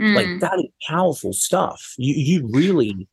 [0.00, 0.14] Mm.
[0.14, 1.94] Like that is powerful stuff.
[1.96, 3.08] You you really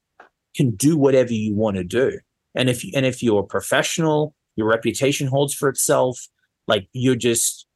[0.56, 2.20] can do whatever you want to do.
[2.56, 6.28] And if and if you're a professional, your reputation holds for itself.
[6.68, 7.68] Like you're just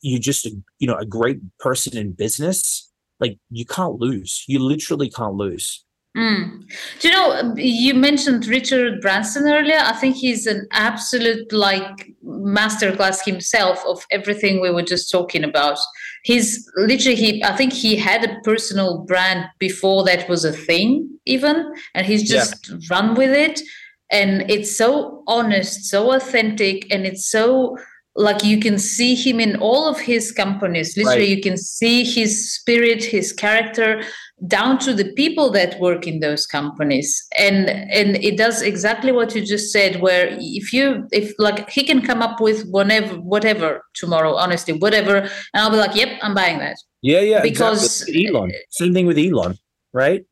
[0.00, 2.90] you're just a, you know a great person in business.
[3.20, 4.44] Like you can't lose.
[4.46, 5.84] You literally can't lose.
[6.18, 6.64] Mm.
[7.00, 9.78] Do you know, you mentioned Richard Branson earlier.
[9.78, 15.78] I think he's an absolute like masterclass himself of everything we were just talking about.
[16.24, 21.08] He's literally, he, I think he had a personal brand before that was a thing,
[21.24, 22.38] even, and he's Yeah.
[22.40, 23.60] just run with it.
[24.10, 27.76] And it's so honest, so authentic, and it's so
[28.16, 30.96] like you can see him in all of his companies.
[30.96, 31.36] Literally, Right.
[31.36, 34.02] you can see his spirit, his character,
[34.46, 39.34] down to the people that work in those companies and and it does exactly what
[39.34, 43.82] you just said where if you if like he can come up with whatever whatever
[43.94, 47.42] tomorrow honestly whatever and i'll be like yep i'm buying that Yeah, yeah.
[47.42, 48.26] Because- exactly.
[48.28, 48.50] Elon.
[48.70, 49.56] Same thing with Elon,
[49.92, 50.24] right?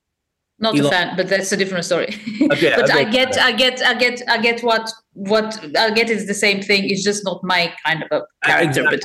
[0.58, 2.14] Not Elon- a fan but that's a different story.
[2.52, 6.26] Okay, but i get i get i get i get what what i get is
[6.26, 9.00] the same thing it's just not my kind of a character but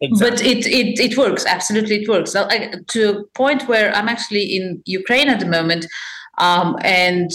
[0.00, 0.20] Exactly.
[0.20, 2.36] but it, it it works absolutely it works.
[2.36, 5.86] I, to a point where i'm actually in ukraine at the moment
[6.38, 7.30] um, and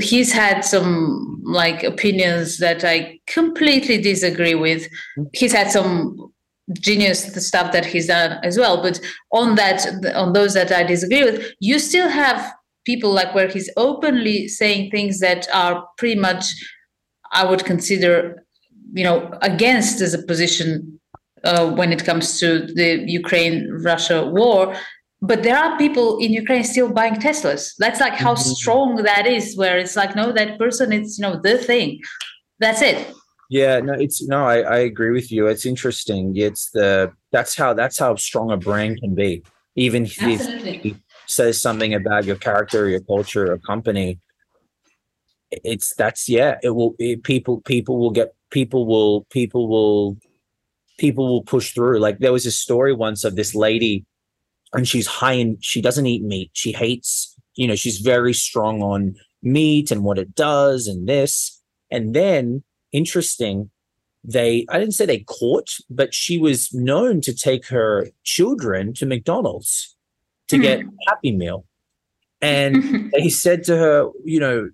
[0.00, 4.86] he's had some like opinions that i completely disagree with.
[5.32, 6.32] He's had some
[6.80, 9.00] genius stuff that he's done as well but
[9.32, 12.52] on that on those that i disagree with you still have
[12.84, 16.44] people like where he's openly saying things that are pretty much
[17.32, 18.44] i would consider
[18.92, 21.00] you know against as a position
[21.44, 24.74] uh, when it comes to the Ukraine Russia war.
[25.20, 27.72] But there are people in Ukraine still buying Teslas.
[27.78, 28.56] That's like how Mhm.
[28.56, 32.00] strong that is, where it's like, no, that person, it's, you know, the thing.
[32.60, 32.98] That's it.
[33.50, 35.46] Yeah, no, it's no, I, I agree with you.
[35.46, 36.36] It's interesting.
[36.36, 39.42] It's the that's how that's how strong a brand can be.
[39.76, 40.96] Even if Absolutely.
[41.26, 44.18] Says something about your character, your culture, or company,
[45.50, 46.58] it's that's yeah.
[46.62, 50.18] It will it, people people will get people will people will
[50.98, 51.98] people will push through.
[51.98, 54.04] Like there was a story once of this lady,
[54.72, 56.50] and she's high in she doesn't eat meat.
[56.52, 61.62] She hates you know she's very strong on meat and what it does and this
[61.90, 62.62] and then
[62.92, 63.70] interesting
[64.22, 69.06] they i didn't say they caught but she was known to take her children to
[69.06, 69.93] mcdonald's
[70.48, 70.88] to get Hmm.
[71.08, 71.64] happy meal
[72.42, 74.70] and they said to her you know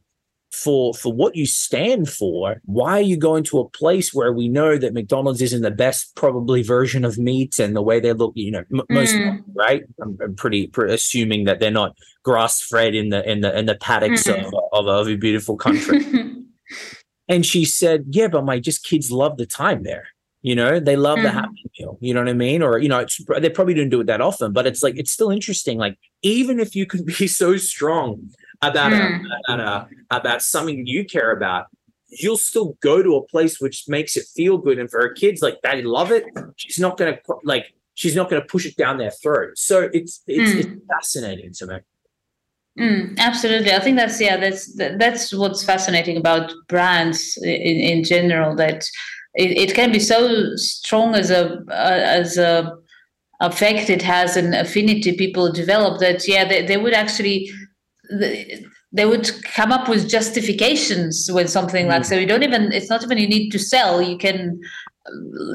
[0.53, 4.49] for for what you stand for why are you going to a place where we
[4.49, 8.33] know that mcdonald's isn't the best probably version of meat and the way they look
[8.35, 9.43] you know m- most Mm.
[9.55, 13.57] right I'm, I'm pretty, pretty assuming that they're not grass fed in the in the
[13.57, 14.45] in the paddocks Mm.
[14.47, 16.01] of, of, of a beautiful country
[17.29, 20.09] and she said, Yeah, but my just kids love the time there.
[20.43, 21.35] You know, they love the Mhm.
[21.35, 21.99] happy meal.
[22.01, 22.63] You know what I mean?
[22.63, 25.11] Or, you know, it's, they probably don't do it that often, but it's like, it's
[25.11, 25.77] still interesting.
[25.79, 28.31] Like, even if you can be so strong
[28.63, 29.23] about, Mm.
[29.49, 31.67] a, about, a, about something you care about,
[32.09, 34.79] you'll still go to a place which makes it feel good.
[34.79, 36.25] And for her kids, like, they love it.
[36.57, 39.53] She's not going to, like, she's not going to push it down their throat.
[39.57, 41.77] So it's, it's, it's fascinating to me.
[42.79, 48.55] Mm, absolutely, I think that's yeah, that's that's what's fascinating about brands in, in general.
[48.55, 48.85] That
[49.35, 52.77] it, it can be so strong as a uh, as a
[53.41, 57.51] effect it has an affinity people develop that yeah they, they would actually
[58.93, 63.03] they, would come up with justifications when something like so you don't even it's not
[63.03, 64.61] even you need to sell you can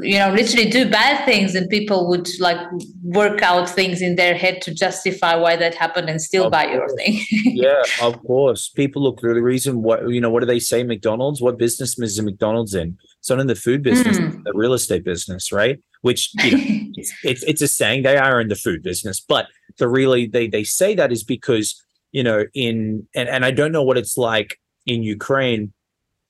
[0.01, 2.57] you know literally do bad things and people would like
[3.03, 6.65] work out things in their head to justify why that happened and still Of buy
[6.65, 8.69] your thing yeah, of course.
[8.69, 10.83] People look through the reason what you know, what do they say?
[10.83, 11.41] McDonald's?
[11.41, 12.97] What business is McDonald's in?
[13.25, 14.43] It's not in the food business, Mm.
[14.43, 15.79] the real estate business, right?
[16.01, 16.63] Which you know,
[16.95, 19.47] it's, it's it's a saying they are in the food business, but
[19.79, 21.73] the really they they say that is because
[22.11, 25.73] you know in and and I don't know what it's like in Ukraine,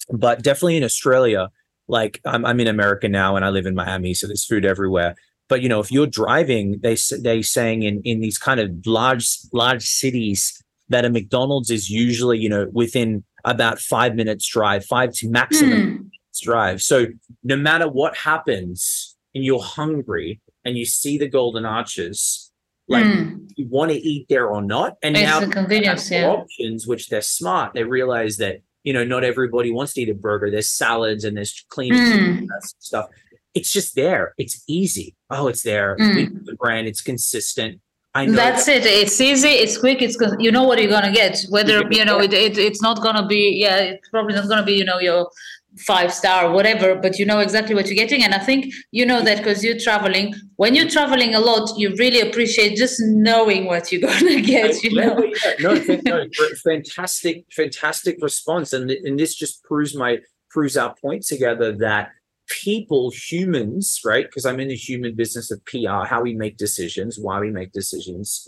[0.09, 1.49] but definitely in Australia.
[1.89, 5.15] Like I'm I'm in America now and I live in Miami, so there's food everywhere.
[5.49, 9.27] But you know, if you're driving, they they saying in in these kind of large
[9.51, 15.11] large cities that a McDonald's is usually you know within about five minutes drive, five
[15.15, 16.04] to maximum Hmm.
[16.39, 16.81] Drive.
[16.81, 17.07] So
[17.43, 22.51] no matter what happens, and you're hungry and you see the golden arches,
[22.87, 23.47] like mm.
[23.55, 24.95] you want to eat there or not.
[25.03, 26.27] And it's now the convenience, yeah.
[26.27, 27.73] options, which they're smart.
[27.73, 30.49] They realize that you know not everybody wants to eat a burger.
[30.49, 32.47] There's salads and there's clean mm.
[32.79, 33.07] stuff.
[33.53, 34.33] It's just there.
[34.37, 35.15] It's easy.
[35.29, 35.97] Oh, it's there.
[35.97, 36.45] Mm.
[36.45, 36.87] The brand.
[36.87, 37.81] It's consistent.
[38.13, 38.77] I know That's that.
[38.77, 38.85] it.
[38.85, 39.49] It's easy.
[39.49, 40.01] It's quick.
[40.01, 41.43] It's you know what you're gonna get.
[41.49, 43.57] Whether you know it, it, it's not gonna be.
[43.59, 44.73] Yeah, it's probably not gonna be.
[44.73, 45.29] You know your
[45.77, 48.23] five star whatever but you know exactly what you're getting.
[48.23, 50.33] And i think you know that because you're traveling.
[50.57, 54.83] When you're traveling a lot you really appreciate just knowing what you're going to get
[54.83, 55.15] you know?
[55.59, 55.73] no,
[56.05, 56.25] no,
[56.63, 58.73] fantastic fantastic response.
[58.73, 60.19] And, and this just proves my
[60.49, 62.11] proves our point together that
[62.47, 67.17] people humans right because i'm in the human business of pr how we make decisions
[67.19, 68.47] why we make decisions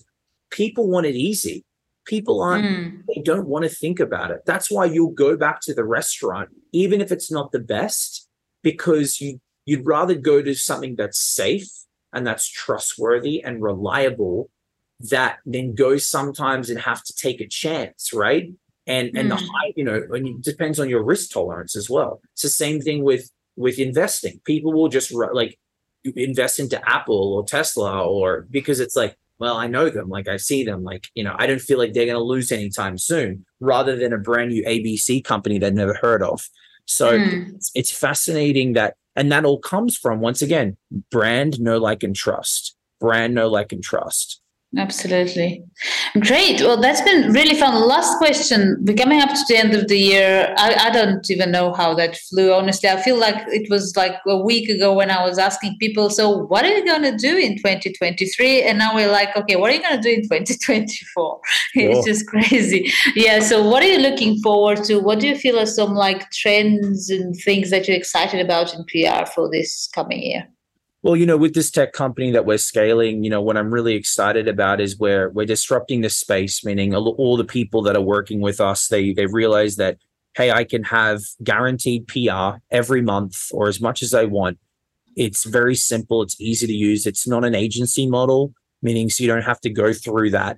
[0.52, 1.66] people want it easy
[2.08, 3.04] people aren't mm.
[3.08, 6.50] they don't want to think about it that's why you'll go back to the restaurant
[6.72, 8.28] even if it's not the best
[8.64, 11.70] because you you'd rather go to something that's safe
[12.14, 14.50] and that's trustworthy and reliable
[15.00, 18.52] that then go sometimes and have to take a chance right
[18.88, 19.30] and and mm.
[19.30, 22.50] the high you know and it depends on your risk tolerance as well it's the
[22.50, 25.60] same thing with with investing people will just like
[26.16, 30.38] invest into apple or tesla or because it's like well, I know them, like I
[30.38, 33.46] see them, like, you know, I don't feel like they're going to lose anytime soon,
[33.60, 36.48] rather than a brand new ABC company they've never heard of.
[36.86, 37.54] So mm.
[37.56, 40.78] it's, it's fascinating that, and that all comes from, once again,
[41.12, 42.76] brand, know, like, and trust.
[43.00, 44.42] Brand, know, like, and trust.
[44.76, 45.64] Absolutely.
[46.20, 46.60] Great.
[46.60, 47.74] Well, that's been really fun.
[47.88, 48.76] Last question.
[48.82, 50.54] We're coming up to the end of the year.
[50.58, 52.52] I, I don't even know how that flew.
[52.52, 56.10] Honestly, I feel like it was like a week ago when I was asking people,
[56.10, 58.64] so what are you going to do in 2023?
[58.64, 61.40] And now we're like, okay, what are you going to do in 2024?
[61.76, 62.92] It's just crazy.
[63.16, 63.40] Yeah.
[63.40, 65.00] So, what are you looking forward to?
[65.00, 68.84] What do you feel are some like trends and things that you're excited about in
[68.86, 70.48] PR for this coming year?
[71.08, 73.96] Well, you know, with this tech company that we're scaling, you know, what I'm really
[73.96, 78.42] excited about is where we're disrupting the space, meaning all the people that are working
[78.42, 80.00] with us, they they realize that,
[80.36, 84.58] hey, I can have guaranteed PR every month or as much as I want.
[85.16, 86.22] It's very simple.
[86.24, 87.06] It's easy to use.
[87.06, 88.52] It's not an agency model,
[88.82, 90.58] meaning so you don't have to go through that.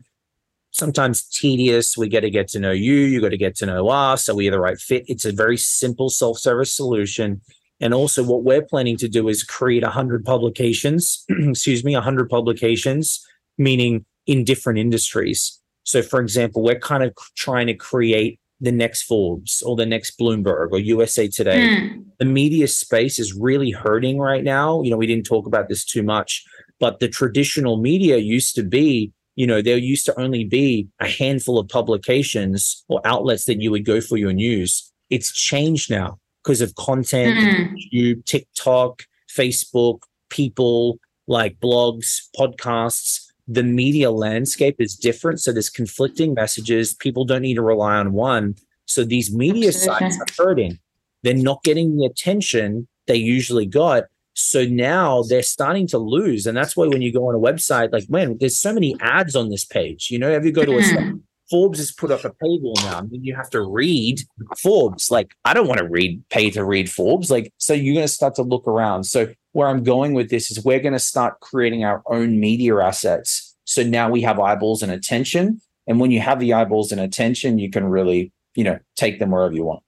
[0.72, 1.96] Sometimes tedious.
[1.96, 2.96] We get to get to know you.
[2.96, 4.28] You got to get to know us.
[4.28, 5.06] Are we the right fit?
[5.08, 7.42] It's a very simple self-service solution
[7.82, 13.26] and also, what we're planning to do is create 100 publications, excuse me, 100 publications,
[13.58, 15.60] meaning in different industries.
[15.84, 20.20] So, for example, we're kind of trying to create the next Forbes or the next
[20.20, 21.60] Bloomberg or USA Today.
[21.60, 22.06] Mm.
[22.20, 24.82] The media space is really hurting right now.
[24.82, 26.44] You know, we didn't talk about this too much,
[26.82, 31.08] but the traditional media used to be, you know, there used to only be a
[31.08, 34.92] handful of publications or outlets that you would go for your news.
[35.10, 36.20] It's changed now
[36.50, 37.76] because of content, mm.
[37.94, 40.00] YouTube, TikTok, Facebook,
[40.32, 40.98] people
[41.28, 43.28] like blogs, podcasts.
[43.48, 45.42] The media landscape is different.
[45.42, 46.96] So there's conflicting messages.
[46.96, 48.56] People don't need to rely on one.
[48.88, 50.10] So these media Absolutely.
[50.10, 50.80] sites are hurting.
[51.22, 54.06] They're not getting the attention they usually got.
[54.34, 56.48] So now they're starting to lose.
[56.48, 59.36] And that's why when you go on a website, like, man, there's so many ads
[59.36, 60.10] on this page.
[60.10, 61.22] You know, if you go to a mm.
[61.50, 63.00] Forbes has put up a paywall now.
[63.00, 64.22] I mean, you have to read
[64.58, 65.10] Forbes.
[65.10, 67.32] Like, I don't want to read, pay to read Forbes.
[67.32, 69.06] Like, so you're going to start to look around.
[69.06, 72.78] So, where I'm going with this is we're going to start creating our own media
[72.78, 73.56] assets.
[73.66, 75.62] So now we have eyeballs and attention.
[75.88, 79.32] And when you have the eyeballs and attention, you can really, you know, take them
[79.32, 79.84] wherever you want.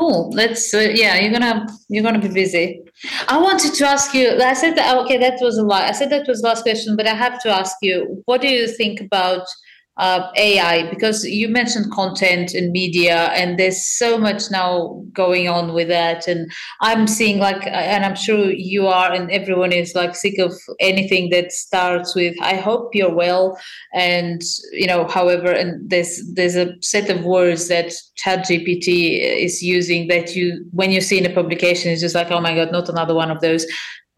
[0.00, 0.30] Cool.
[0.30, 0.72] Let's.
[0.72, 2.80] Uh, yeah, you're gonna you're gonna be busy.
[3.28, 4.40] I wanted to ask you.
[4.40, 4.96] I said that.
[5.00, 5.82] Okay, that was a lot.
[5.82, 8.22] I said that was last question, but I have to ask you.
[8.24, 9.46] What do you think about
[10.00, 15.74] uh, AI because you mentioned content and media, and there's so much now going on
[15.74, 16.26] with that.
[16.26, 20.54] And I'm seeing like, and I'm sure you are, and everyone is like sick of
[20.80, 23.60] anything that starts with "I hope you're well,"
[23.92, 24.40] and
[24.72, 27.92] you know, however, and there's there's a set of words that
[28.24, 32.40] ChatGPT is using that you when you see in a publication, it's just like, oh
[32.40, 33.66] my god, not another one of those.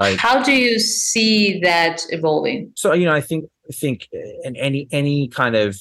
[0.00, 0.18] Right.
[0.18, 2.72] How do you see that evolving?
[2.76, 4.08] So you know, I think I think
[4.44, 5.80] in any any kind of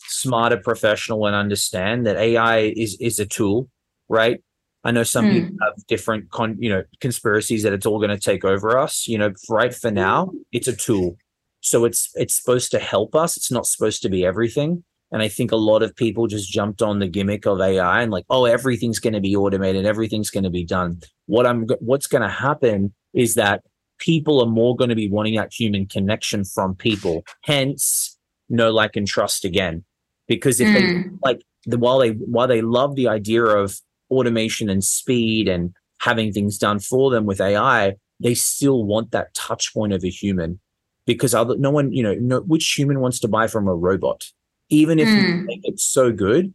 [0.00, 3.68] smarter professional will understand that AI is is a tool,
[4.08, 4.42] right?
[4.82, 5.32] I know some mm.
[5.34, 9.06] people have different con, you know, conspiracies that it's all going to take over us.
[9.06, 11.16] You know, right for now, it's a tool.
[11.60, 13.36] So it's it's supposed to help us.
[13.36, 14.82] It's not supposed to be everything.
[15.12, 18.10] And I think a lot of people just jumped on the gimmick of AI and
[18.10, 21.00] like, oh, everything's going to be automated, everything's going to be done.
[21.26, 23.62] What I'm what's going to happen is that
[24.02, 27.22] people are more going to be wanting that human connection from people.
[27.44, 29.84] Hence, no like, and trust again.
[30.26, 30.74] Because if mm.
[30.74, 33.80] they like the while they while they love the idea of
[34.10, 39.34] automation and speed and having things done for them with AI, they still want that
[39.34, 40.58] touch point of a human
[41.06, 44.24] because other no one, you know, no, which human wants to buy from a robot?
[44.68, 45.22] Even if mm.
[45.22, 46.52] you make it so good,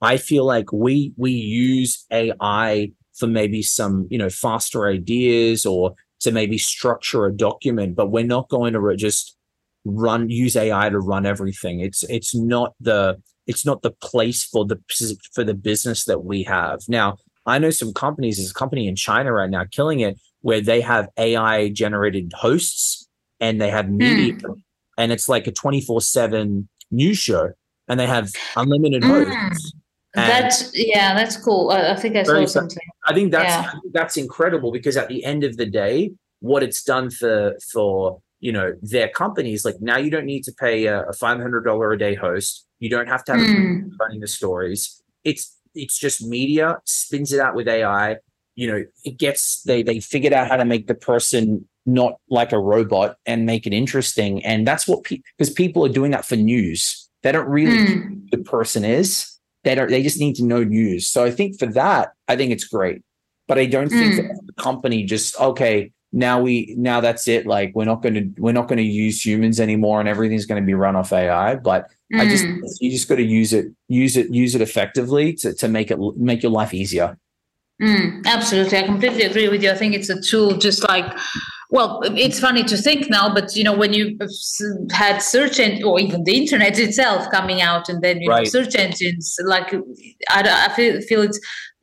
[0.00, 5.94] I feel like we we use AI for maybe some, you know, faster ideas or
[6.28, 9.36] to maybe structure a document, but we're not going to just
[9.84, 11.80] run use AI to run everything.
[11.80, 14.78] It's it's not the it's not the place for the
[15.34, 16.80] for the business that we have.
[16.88, 17.16] Now,
[17.46, 20.80] I know some companies, there's a company in China right now killing it where they
[20.80, 23.08] have AI generated hosts
[23.40, 24.54] and they have media mm.
[24.96, 27.50] and it's like a 24/7 news show
[27.88, 29.26] and they have unlimited mm.
[29.26, 29.72] hosts.
[30.26, 31.70] That's yeah, that's cool.
[31.70, 32.78] I, I think I saw something.
[33.06, 33.72] I think that's yeah.
[33.92, 38.52] that's incredible because at the end of the day, what it's done for for you
[38.52, 41.92] know their companies, like now you don't need to pay a, a five hundred dollar
[41.92, 42.66] a day host.
[42.78, 43.90] You don't have to have mm.
[44.00, 45.02] running the stories.
[45.24, 48.16] It's it's just media spins it out with AI.
[48.54, 52.52] You know, it gets they they figured out how to make the person not like
[52.52, 56.24] a robot and make it interesting, and that's what because pe- people are doing that
[56.24, 57.08] for news.
[57.22, 58.30] They don't really mm.
[58.30, 59.37] the person is
[59.68, 61.06] that are they just need to know news.
[61.06, 63.02] So I think for that, I think it's great.
[63.46, 64.36] But I don't think mm.
[64.46, 67.46] the company just okay, now we now that's it.
[67.46, 70.96] Like we're not gonna we're not gonna use humans anymore and everything's gonna be run
[70.96, 71.56] off AI.
[71.56, 72.18] But mm.
[72.18, 72.60] I just hmm.
[72.80, 76.42] you just gotta use it, use it, use it effectively to, to make it make
[76.42, 77.18] your life easier.
[77.80, 78.78] Mm, absolutely.
[78.78, 79.70] I completely agree with you.
[79.70, 81.16] I think it's a tool just like
[81.70, 84.18] well it's funny to think now but you know when you
[84.90, 88.44] had search engine or even the internet itself coming out and then you right.
[88.44, 89.72] know search engines like
[90.30, 91.38] i, I feel, feel it's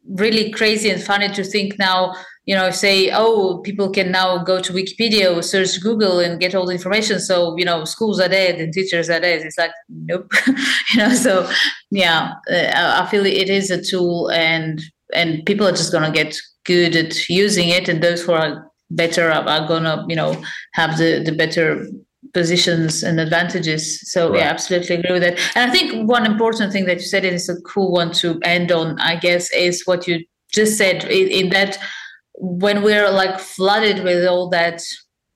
[0.10, 2.16] really crazy and funny to think now
[2.46, 6.54] you know say oh people can now go to wikipedia or search google and get
[6.56, 9.72] all the information so you know schools are dead and teachers are dead it's like
[9.90, 11.50] nope you know so
[11.92, 14.82] yeah uh, i feel it is a tool and
[15.16, 16.36] and people are just going to get
[16.66, 20.42] good at using it and those who are better are, are gonna you know
[20.74, 21.88] have the the better
[22.34, 24.40] positions and advantages so right.
[24.40, 27.50] yeah absolutely agree with that and i think one important thing that you said is
[27.50, 31.50] a cool one to end on i guess is what you just said in, in
[31.50, 31.78] that
[32.36, 34.82] when we're like flooded with all that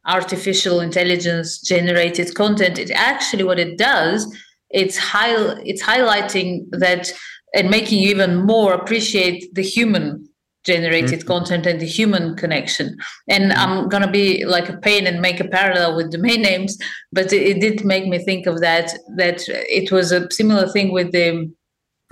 [0.05, 4.35] artificial intelligence generated content it actually what it does
[4.69, 7.11] it's high it's highlighting that
[7.55, 10.29] and making you even more appreciate the human
[10.65, 11.27] generated mm-hmm.
[11.27, 12.97] content and the human connection.
[13.27, 13.59] And mm-hmm.
[13.59, 16.77] I'm gonna be like a pain and make a parallel with domain names,
[17.11, 18.91] but it, it, did make me think of that.
[19.15, 21.51] That it was a similar thing with the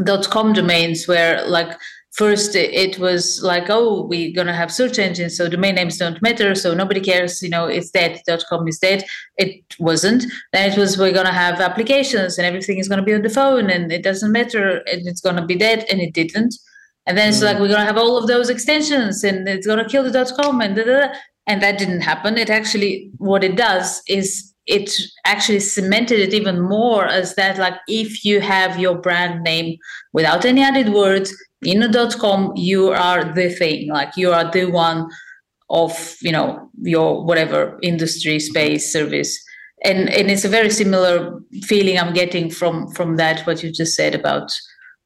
[0.03, 1.71] dot .com domains, where like
[2.17, 6.21] first it was like oh we're going to have search engines so domain names don't
[6.21, 9.03] matter so nobody cares you know it's dead com is dead
[9.37, 13.05] it wasn't then it was we're going to have applications and everything is going to
[13.05, 16.01] be on the phone and it doesn't matter and it's going to be dead and
[16.01, 16.55] it didn't
[17.07, 17.61] and then it's like, mm.
[17.61, 20.31] we're going to have all of those extensions and it's going to kill the dot
[20.39, 21.13] com and da, da, da.
[21.47, 22.37] And that didn't happen.
[22.37, 24.91] It actually, what it does is it
[25.25, 29.77] actually cemented it even more as that, like, if you have your brand name
[30.11, 31.33] without any added words
[31.63, 33.89] in a dot com, you are the thing.
[33.89, 35.09] Like, you are the one
[35.69, 39.37] of, you know, your whatever industry, space, service.
[39.83, 43.95] And, and it's a very similar feeling I'm getting from from that what you just
[43.95, 44.51] said about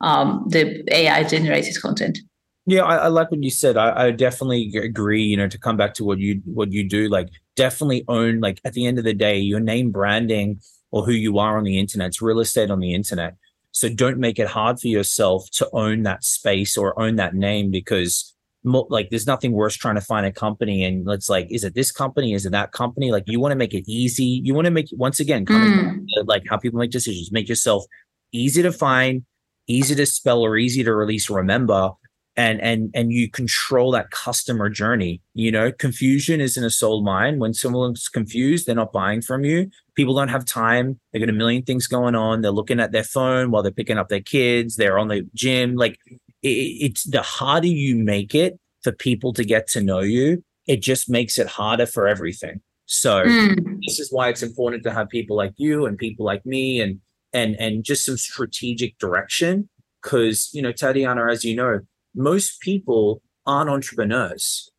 [0.01, 2.19] um, the AI generated content.
[2.65, 3.75] Yeah, I, I, like what you said.
[3.75, 5.23] I, I, definitely agree.
[5.23, 8.39] You know, to come back to what you what you do, like definitely own.
[8.39, 11.63] Like at the end of the day, your name branding or who you are on
[11.63, 13.35] the internet, it's real estate on the internet.
[13.71, 17.71] So don't make it hard for yourself to own that space or own that name
[17.71, 21.73] because like there's nothing worse trying to find a company and it's like is it
[21.73, 22.33] this company?
[22.33, 23.11] Is it that company?
[23.11, 24.41] Like you want to make it easy.
[24.43, 26.05] You want to make once again mm.
[26.25, 27.31] like how people make decisions.
[27.31, 27.85] Make yourself
[28.31, 29.23] easy to find
[29.67, 31.91] easy to spell or easy to release remember
[32.35, 35.21] and and and you control that customer journey.
[35.33, 39.43] You know confusion is in a soul mind when someone's confused they're not buying from
[39.43, 39.69] you.
[39.95, 40.99] People don't have time.
[41.11, 42.41] They got a million things going on.
[42.41, 44.75] They're looking at their phone while they're picking up their kids.
[44.75, 45.75] They're on the gym.
[45.75, 45.97] Like
[46.41, 50.81] it, it's the harder you make it for people to get to know you it
[50.81, 52.61] just makes it harder for everything.
[52.85, 53.55] So mm.
[53.85, 56.99] this is why it's important to have people like you and people like me and
[57.33, 59.69] and and just some strategic direction.
[60.01, 61.79] Because you know tatiana as you know
[62.15, 64.71] most people aren't entrepreneurs.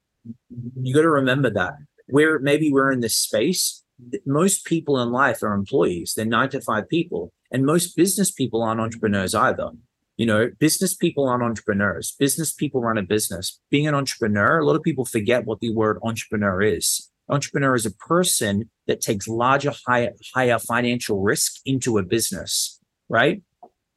[0.80, 1.74] You got to remember that.
[2.06, 3.82] Where maybe we're in this space.
[4.26, 6.14] Most people in life are employees.
[6.16, 7.32] They're nine to five people.
[7.50, 9.70] And most business people aren't entrepreneurs either.
[10.16, 12.14] You know business people aren't entrepreneurs.
[12.18, 13.60] Business people run a business.
[13.70, 17.10] Being an entrepreneur a lot of people forget what the word entrepreneur is.
[17.28, 22.78] Entrepreneur is a person that takes larger, higher, higher financial risk into a business,
[23.08, 23.42] right?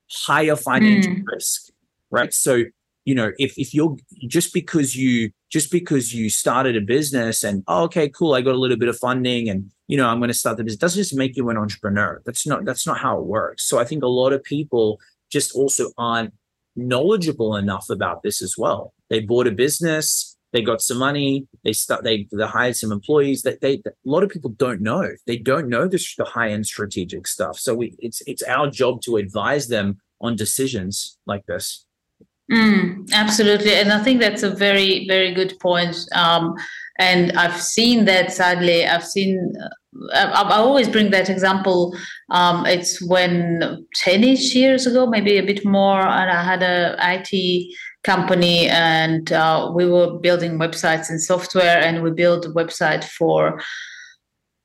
[0.09, 1.23] Higher financial mm.
[1.25, 1.69] risk,
[2.11, 2.33] right?
[2.33, 2.63] So
[3.05, 3.95] you know, if if you're
[4.27, 8.55] just because you just because you started a business and oh, okay, cool, I got
[8.55, 11.01] a little bit of funding and you know I'm going to start the business doesn't
[11.01, 12.21] just make you an entrepreneur.
[12.25, 13.63] That's not that's not how it works.
[13.69, 14.99] So I think a lot of people
[15.31, 16.33] just also aren't
[16.75, 18.93] knowledgeable enough about this as well.
[19.09, 23.43] They bought a business, they got some money, they start they they hired some employees.
[23.43, 25.11] That they, they, a lot of people don't know.
[25.27, 27.59] They don't know the, the high end strategic stuff.
[27.59, 31.84] So we it's it's our job to advise them on decisions like this.
[32.51, 35.97] Mm, absolutely, and I think that's a very very good point.
[36.13, 36.53] Um,
[36.99, 38.85] and I've seen that sadly.
[38.85, 39.53] I've seen.
[39.59, 39.69] Uh,
[40.13, 41.95] I, I, always bring that example.
[42.29, 47.75] Um, it's when ten-ish years ago, maybe a bit more, and I had a IT
[48.03, 53.59] company, and uh, we were building websites and software, and we built a website for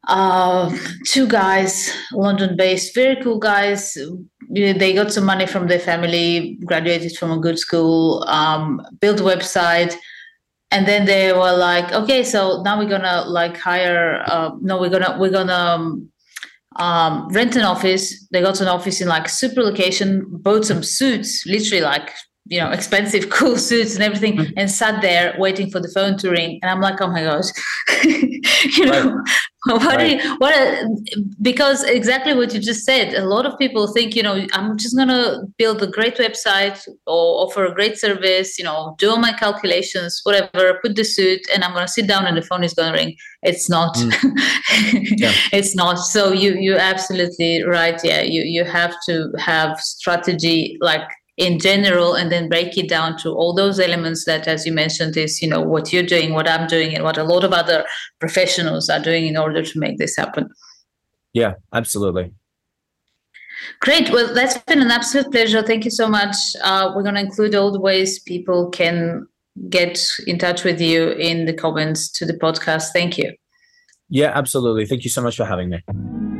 [0.08, 0.76] uh,
[1.06, 3.96] two guys, London-based, very cool guys.
[4.52, 9.22] They got some money from their family, graduated from a good school, um, built a
[9.22, 9.94] website,
[10.72, 14.24] and then they were like, "Okay, so now we're gonna like hire.
[14.26, 16.10] Uh, no, we're gonna we're gonna um,
[16.76, 18.26] um, rent an office.
[18.28, 22.10] They got an office in like super location, bought some suits, literally like
[22.46, 24.52] you know expensive cool suits and everything mm-hmm.
[24.56, 27.46] and sat there waiting for the phone to ring and i'm like oh my gosh
[28.04, 29.24] you know right.
[29.66, 30.22] what right.
[30.24, 30.88] you, what a,
[31.42, 34.96] because exactly what you just said a lot of people think you know i'm just
[34.96, 39.18] going to build a great website or offer a great service you know do all
[39.18, 42.64] my calculations whatever put the suit and i'm going to sit down and the phone
[42.64, 45.06] is going to ring it's not mm.
[45.18, 45.32] yeah.
[45.52, 51.02] it's not so you you're absolutely right yeah you you have to have strategy like
[51.40, 55.16] in general and then break it down to all those elements that as you mentioned
[55.16, 57.82] is you know what you're doing what i'm doing and what a lot of other
[58.18, 60.48] professionals are doing in order to make this happen.
[61.32, 62.32] Yeah absolutely.
[63.80, 64.10] Great.
[64.10, 65.62] Well that's been an absolute pleasure.
[65.62, 66.36] Thank you so much.
[66.62, 69.26] Uh, we're going to include all the ways people can
[69.68, 72.88] get in touch with you in the comments to the podcast.
[72.92, 73.32] Thank you.
[74.10, 74.84] Yeah absolutely.
[74.84, 76.39] Thank you so much for having me